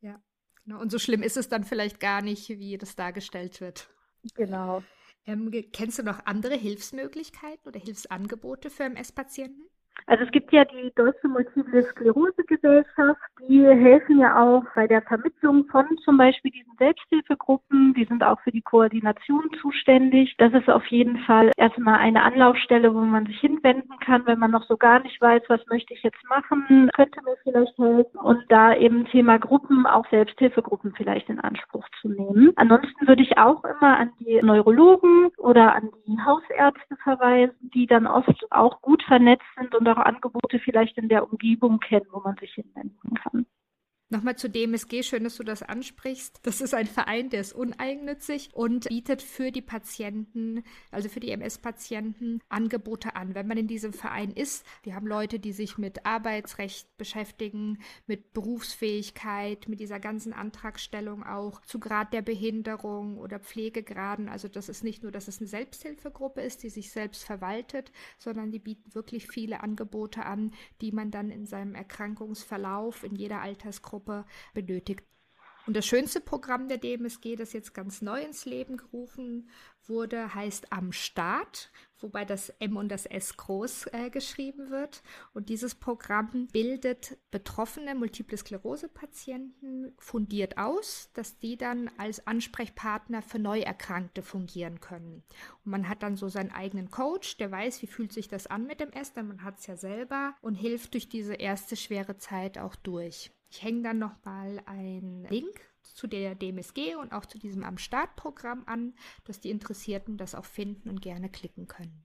Ja, 0.00 0.18
genau. 0.64 0.80
Und 0.80 0.90
so 0.90 0.98
schlimm 0.98 1.22
ist 1.22 1.36
es 1.36 1.48
dann 1.48 1.62
vielleicht 1.62 2.00
gar 2.00 2.22
nicht, 2.22 2.48
wie 2.48 2.76
das 2.76 2.96
dargestellt 2.96 3.60
wird. 3.60 3.88
Genau. 4.34 4.82
Ähm, 5.26 5.52
kennst 5.72 5.98
du 5.98 6.02
noch 6.02 6.26
andere 6.26 6.54
Hilfsmöglichkeiten 6.54 7.68
oder 7.68 7.78
Hilfsangebote 7.78 8.70
für 8.70 8.84
MS-Patienten? 8.84 9.68
Also 10.06 10.24
es 10.24 10.30
gibt 10.30 10.52
ja 10.52 10.64
die 10.64 10.92
Deutsche 10.94 11.26
Multiple 11.28 11.82
Sklerose 11.82 12.44
Gesellschaft, 12.46 13.20
die 13.48 13.64
helfen 13.66 14.18
ja 14.18 14.40
auch 14.40 14.62
bei 14.74 14.86
der 14.86 15.02
Vermittlung 15.02 15.66
von 15.66 15.84
zum 16.04 16.16
Beispiel 16.16 16.52
diesen 16.52 16.72
Selbsthilfegruppen. 16.78 17.94
Die 17.94 18.04
sind 18.04 18.22
auch 18.22 18.40
für 18.40 18.52
die 18.52 18.62
Koordination 18.62 19.50
zuständig. 19.60 20.34
Das 20.38 20.52
ist 20.52 20.68
auf 20.68 20.86
jeden 20.86 21.18
Fall 21.20 21.50
erstmal 21.56 21.98
eine 21.98 22.22
Anlaufstelle, 22.22 22.94
wo 22.94 23.00
man 23.00 23.26
sich 23.26 23.40
hinwenden 23.40 23.98
kann, 24.00 24.26
wenn 24.26 24.38
man 24.38 24.50
noch 24.50 24.64
so 24.64 24.76
gar 24.76 25.00
nicht 25.00 25.20
weiß, 25.20 25.42
was 25.48 25.66
möchte 25.68 25.94
ich 25.94 26.02
jetzt 26.02 26.22
machen, 26.28 26.90
könnte 26.94 27.20
mir 27.22 27.36
vielleicht 27.42 27.76
helfen. 27.78 28.18
Und 28.20 28.44
da 28.48 28.74
eben 28.74 29.06
Thema 29.06 29.38
Gruppen, 29.38 29.86
auch 29.86 30.08
Selbsthilfegruppen 30.10 30.94
vielleicht 30.96 31.28
in 31.28 31.40
Anspruch 31.40 31.86
zu 32.00 32.08
nehmen. 32.08 32.52
Ansonsten 32.56 33.08
würde 33.08 33.22
ich 33.22 33.38
auch 33.38 33.64
immer 33.64 33.98
an 33.98 34.12
die 34.20 34.40
Neurologen 34.42 35.30
oder 35.38 35.74
an 35.74 35.90
die 36.06 36.18
Hausärzte 36.24 36.96
verweisen, 37.02 37.70
die 37.74 37.86
dann 37.86 38.06
oft 38.06 38.46
auch 38.50 38.80
gut 38.82 39.02
vernetzt 39.02 39.46
sind 39.58 39.74
und 39.74 39.85
auch 39.86 39.98
Angebote 39.98 40.58
vielleicht 40.58 40.98
in 40.98 41.08
der 41.08 41.30
Umgebung 41.30 41.78
kennen, 41.80 42.06
wo 42.10 42.20
man 42.20 42.36
sich 42.36 42.54
hinwenden 42.54 43.14
kann. 43.14 43.46
Nochmal 44.08 44.36
zu 44.36 44.48
DMSG, 44.48 45.02
schön, 45.02 45.24
dass 45.24 45.34
du 45.34 45.42
das 45.42 45.64
ansprichst. 45.64 46.38
Das 46.44 46.60
ist 46.60 46.74
ein 46.74 46.86
Verein, 46.86 47.28
der 47.28 47.40
ist 47.40 47.52
uneigennützig 47.52 48.50
und 48.52 48.88
bietet 48.88 49.20
für 49.20 49.50
die 49.50 49.62
Patienten, 49.62 50.62
also 50.92 51.08
für 51.08 51.18
die 51.18 51.32
MS-Patienten, 51.32 52.38
Angebote 52.48 53.16
an. 53.16 53.34
Wenn 53.34 53.48
man 53.48 53.58
in 53.58 53.66
diesem 53.66 53.92
Verein 53.92 54.30
ist, 54.30 54.64
wir 54.84 54.94
haben 54.94 55.08
Leute, 55.08 55.40
die 55.40 55.50
sich 55.50 55.76
mit 55.76 56.06
Arbeitsrecht 56.06 56.96
beschäftigen, 56.96 57.78
mit 58.06 58.32
Berufsfähigkeit, 58.32 59.66
mit 59.66 59.80
dieser 59.80 59.98
ganzen 59.98 60.32
Antragstellung 60.32 61.24
auch 61.24 61.60
zu 61.62 61.80
Grad 61.80 62.12
der 62.12 62.22
Behinderung 62.22 63.18
oder 63.18 63.40
Pflegegraden. 63.40 64.28
Also 64.28 64.46
das 64.46 64.68
ist 64.68 64.84
nicht 64.84 65.02
nur, 65.02 65.10
dass 65.10 65.26
es 65.26 65.40
eine 65.40 65.48
Selbsthilfegruppe 65.48 66.42
ist, 66.42 66.62
die 66.62 66.70
sich 66.70 66.92
selbst 66.92 67.24
verwaltet, 67.24 67.90
sondern 68.18 68.52
die 68.52 68.60
bieten 68.60 68.94
wirklich 68.94 69.26
viele 69.26 69.64
Angebote 69.64 70.24
an, 70.24 70.52
die 70.80 70.92
man 70.92 71.10
dann 71.10 71.28
in 71.28 71.44
seinem 71.44 71.74
Erkrankungsverlauf 71.74 73.02
in 73.02 73.16
jeder 73.16 73.40
Altersgruppe 73.40 73.95
Altersgruppe 73.96 74.24
benötigt. 74.54 75.04
Und 75.66 75.76
das 75.76 75.84
schönste 75.84 76.20
Programm 76.20 76.68
der 76.68 76.78
DMSG, 76.78 77.34
das 77.34 77.52
jetzt 77.52 77.74
ganz 77.74 78.00
neu 78.00 78.22
ins 78.22 78.44
Leben 78.44 78.76
gerufen 78.76 79.50
wurde, 79.84 80.32
heißt 80.32 80.72
Am 80.72 80.92
Start, 80.92 81.72
wobei 81.98 82.24
das 82.24 82.50
M 82.60 82.76
und 82.76 82.88
das 82.88 83.04
S 83.04 83.36
groß 83.36 83.88
äh, 83.92 84.10
geschrieben 84.10 84.70
wird. 84.70 85.02
Und 85.34 85.48
dieses 85.48 85.74
Programm 85.74 86.46
bildet 86.52 87.18
betroffene 87.32 87.96
Multiple 87.96 88.38
Sklerose-Patienten 88.38 89.92
fundiert 89.98 90.56
aus, 90.56 91.10
dass 91.14 91.40
die 91.40 91.56
dann 91.56 91.90
als 91.98 92.24
Ansprechpartner 92.28 93.20
für 93.20 93.40
Neuerkrankte 93.40 94.22
fungieren 94.22 94.78
können. 94.78 95.24
Und 95.64 95.70
man 95.72 95.88
hat 95.88 96.04
dann 96.04 96.16
so 96.16 96.28
seinen 96.28 96.52
eigenen 96.52 96.92
Coach, 96.92 97.38
der 97.38 97.50
weiß, 97.50 97.82
wie 97.82 97.88
fühlt 97.88 98.12
sich 98.12 98.28
das 98.28 98.46
an 98.46 98.68
mit 98.68 98.78
dem 98.78 98.92
S, 98.92 99.14
denn 99.14 99.26
man 99.26 99.42
hat 99.42 99.58
es 99.58 99.66
ja 99.66 99.76
selber 99.76 100.36
und 100.42 100.54
hilft 100.54 100.94
durch 100.94 101.08
diese 101.08 101.34
erste 101.34 101.74
schwere 101.74 102.18
Zeit 102.18 102.56
auch 102.56 102.76
durch. 102.76 103.32
Ich 103.56 103.62
hänge 103.62 103.80
dann 103.80 103.98
nochmal 103.98 104.60
einen 104.66 105.24
Link 105.30 105.62
zu 105.82 106.06
der 106.06 106.34
DMSG 106.34 106.94
und 106.96 107.14
auch 107.14 107.24
zu 107.24 107.38
diesem 107.38 107.64
Am 107.64 107.78
Start-Programm 107.78 108.64
an, 108.66 108.92
dass 109.24 109.40
die 109.40 109.48
Interessierten 109.48 110.18
das 110.18 110.34
auch 110.34 110.44
finden 110.44 110.90
und 110.90 111.00
gerne 111.00 111.30
klicken 111.30 111.66
können. 111.66 112.04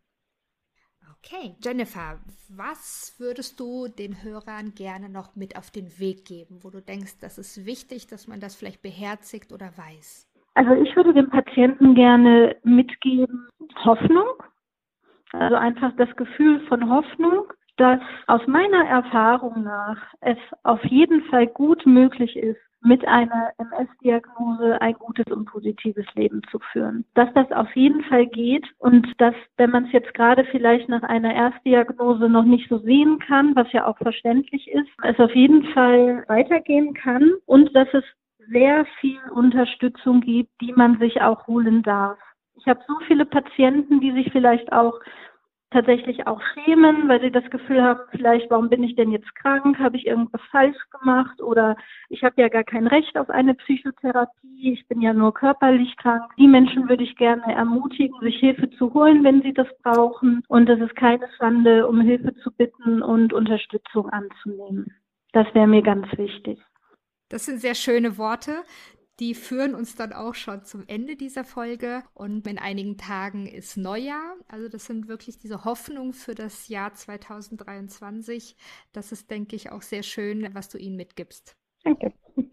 Okay, 1.18 1.58
Jennifer, 1.62 2.22
was 2.48 3.16
würdest 3.20 3.60
du 3.60 3.90
den 3.90 4.24
Hörern 4.24 4.76
gerne 4.76 5.10
noch 5.10 5.36
mit 5.36 5.58
auf 5.58 5.72
den 5.72 6.00
Weg 6.00 6.24
geben, 6.24 6.64
wo 6.64 6.70
du 6.70 6.82
denkst, 6.82 7.20
das 7.20 7.38
ist 7.38 7.66
wichtig, 7.66 8.08
dass 8.08 8.30
man 8.30 8.40
das 8.40 8.56
vielleicht 8.56 8.82
beherzigt 8.82 9.52
oder 9.52 9.78
weiß? 9.78 10.32
Also 10.54 10.72
ich 10.82 10.96
würde 10.96 11.14
dem 11.14 11.30
Patienten 11.30 11.96
gerne 11.96 12.56
mitgeben 12.64 13.50
Hoffnung, 13.84 14.42
also 15.34 15.56
einfach 15.56 15.94
das 15.98 16.16
Gefühl 16.16 16.66
von 16.68 16.90
Hoffnung, 16.90 17.52
dass 17.82 18.00
aus 18.28 18.46
meiner 18.46 18.86
Erfahrung 18.88 19.64
nach 19.64 19.98
es 20.20 20.38
auf 20.62 20.84
jeden 20.86 21.24
Fall 21.24 21.48
gut 21.48 21.84
möglich 21.88 22.38
ist, 22.38 22.60
mit 22.84 23.08
einer 23.08 23.54
MS-Diagnose 23.58 24.80
ein 24.80 24.94
gutes 24.94 25.26
und 25.32 25.46
positives 25.46 26.06
Leben 26.14 26.42
zu 26.52 26.60
führen. 26.72 27.06
Dass 27.16 27.34
das 27.34 27.52
auf 27.52 27.76
jeden 27.76 28.04
Fall 28.04 28.28
geht 28.28 28.68
und 28.78 29.08
dass, 29.20 29.34
wenn 29.58 29.72
man 29.72 29.86
es 29.86 29.94
jetzt 29.94 30.14
gerade 30.14 30.46
vielleicht 30.46 30.90
nach 30.90 31.02
einer 31.02 31.34
Erstdiagnose 31.34 32.30
noch 32.30 32.46
nicht 32.46 32.70
so 32.70 32.78
sehen 32.78 33.18
kann, 33.18 33.56
was 33.56 33.72
ja 33.72 33.88
auch 33.88 33.98
verständlich 33.98 34.70
ist, 34.70 34.90
es 35.02 35.20
auf 35.20 35.34
jeden 35.34 35.64
Fall 35.74 36.24
weitergehen 36.28 36.94
kann 36.94 37.32
und 37.48 37.76
dass 37.76 37.88
es 37.94 38.04
sehr 38.52 38.86
viel 39.00 39.20
Unterstützung 39.34 40.22
gibt, 40.22 40.52
die 40.62 40.74
man 40.74 41.00
sich 41.00 41.20
auch 41.24 41.48
holen 41.48 41.82
darf. 41.82 42.20
Ich 42.58 42.68
habe 42.68 42.82
so 42.88 42.94
viele 43.08 43.26
Patienten, 43.26 44.02
die 44.02 44.12
sich 44.12 44.32
vielleicht 44.32 44.72
auch 44.72 45.00
tatsächlich 45.72 46.28
auch 46.28 46.42
schämen, 46.54 47.08
weil 47.08 47.22
sie 47.22 47.32
das 47.32 47.50
Gefühl 47.50 47.82
haben, 47.82 48.02
vielleicht, 48.12 48.50
warum 48.52 48.70
bin 48.70 48.84
ich 48.84 48.96
denn 48.96 49.12
jetzt 49.12 49.34
krank? 49.36 49.80
Habe 49.80 49.98
ich 49.98 50.06
irgendwas 50.06 50.42
falsch 50.52 50.78
gemacht? 50.92 51.42
Oder 51.42 51.78
ich 52.10 52.24
habe 52.24 52.40
ja 52.42 52.50
gar 52.50 52.64
kein 52.64 52.88
Recht 52.88 53.18
auf 53.18 53.30
eine 53.30 53.56
Psychotherapie, 53.56 54.74
ich 54.74 54.88
bin 54.88 55.02
ja 55.02 55.14
nur 55.14 55.34
körperlich 55.34 55.96
krank. 55.98 56.24
Die 56.38 56.48
Menschen 56.48 56.88
würde 56.90 57.04
ich 57.04 57.16
gerne 57.16 57.54
ermutigen, 57.54 58.20
sich 58.22 58.38
Hilfe 58.38 58.70
zu 58.72 58.94
holen, 58.94 59.24
wenn 59.24 59.42
sie 59.42 59.54
das 59.54 59.68
brauchen. 59.82 60.44
Und 60.48 60.70
es 60.70 60.80
ist 60.80 60.96
keine 60.96 61.28
Schande, 61.38 61.88
um 61.88 62.02
Hilfe 62.02 62.36
zu 62.36 62.52
bitten 62.52 63.02
und 63.02 63.34
Unterstützung 63.34 64.10
anzunehmen. 64.10 64.94
Das 65.32 65.48
wäre 65.54 65.68
mir 65.68 65.82
ganz 65.82 66.06
wichtig. 66.18 66.60
Das 67.30 67.46
sind 67.46 67.60
sehr 67.60 67.76
schöne 67.76 68.18
Worte 68.18 68.64
die 69.22 69.36
führen 69.36 69.76
uns 69.76 69.96
dann 69.96 70.14
auch 70.14 70.34
schon 70.34 70.66
zum 70.66 70.84
Ende 70.88 71.16
dieser 71.16 71.44
Folge. 71.44 72.04
Und 72.16 72.48
in 72.48 72.58
einigen 72.58 72.98
Tagen 72.98 73.46
ist 73.46 73.78
Neujahr. 73.78 74.36
Also 74.48 74.68
das 74.68 74.88
sind 74.88 75.08
wirklich 75.08 75.38
diese 75.38 75.64
Hoffnungen 75.64 76.14
für 76.14 76.34
das 76.34 76.68
Jahr 76.70 76.96
2023. 76.96 78.56
Das 78.94 79.12
ist, 79.12 79.30
denke 79.30 79.56
ich, 79.56 79.72
auch 79.72 79.84
sehr 79.84 80.02
schön, 80.02 80.50
was 80.54 80.70
du 80.70 80.80
ihnen 80.80 80.96
mitgibst. 80.96 81.56
Danke. 81.84 82.14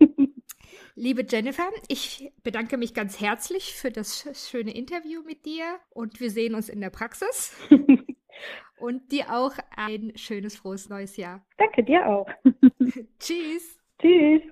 Liebe 0.95 1.25
Jennifer, 1.27 1.71
ich 1.89 2.31
bedanke 2.43 2.77
mich 2.77 2.93
ganz 2.93 3.19
herzlich 3.19 3.73
für 3.73 3.91
das 3.91 4.29
schöne 4.35 4.75
Interview 4.75 5.23
mit 5.23 5.47
dir 5.47 5.79
und 5.89 6.21
wir 6.21 6.31
sehen 6.31 6.55
uns 6.55 6.69
in 6.69 6.83
der 6.83 6.91
Praxis. 6.91 7.57
und 8.79 9.11
dir 9.11 9.33
auch 9.33 9.53
ein 9.75 10.13
schönes, 10.17 10.57
frohes 10.57 10.91
neues 10.91 11.17
Jahr. 11.17 11.47
Danke 11.57 11.83
dir 11.83 12.07
auch. 12.07 12.29
Tschüss. 13.19 13.79
Tschüss. 13.99 14.43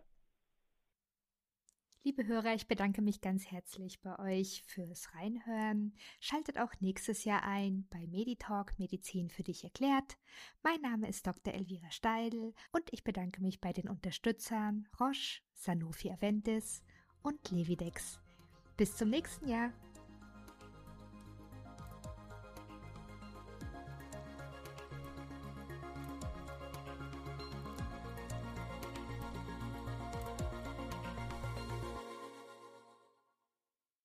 Liebe 2.07 2.25
Hörer, 2.25 2.55
ich 2.55 2.69
bedanke 2.69 3.03
mich 3.03 3.21
ganz 3.21 3.51
herzlich 3.51 4.01
bei 4.01 4.16
euch 4.21 4.62
fürs 4.64 5.12
Reinhören. 5.16 5.92
Schaltet 6.21 6.57
auch 6.57 6.71
nächstes 6.79 7.25
Jahr 7.25 7.42
ein 7.42 7.88
bei 7.90 8.07
Meditalk 8.07 8.79
Medizin 8.79 9.29
für 9.29 9.42
dich 9.42 9.64
erklärt. 9.64 10.16
Mein 10.62 10.81
Name 10.83 11.09
ist 11.09 11.27
Dr. 11.27 11.53
Elvira 11.53 11.90
Steidl 11.90 12.55
und 12.71 12.92
ich 12.92 13.03
bedanke 13.03 13.42
mich 13.42 13.61
bei 13.61 13.73
den 13.73 13.88
Unterstützern 13.88 14.87
Roche, 15.01 15.40
Sanofi 15.53 16.12
Aventis 16.12 16.85
und 17.25 17.51
Levidex. 17.51 18.21
Bis 18.77 18.97
zum 18.97 19.11
nächsten 19.11 19.49
Jahr. 19.49 19.73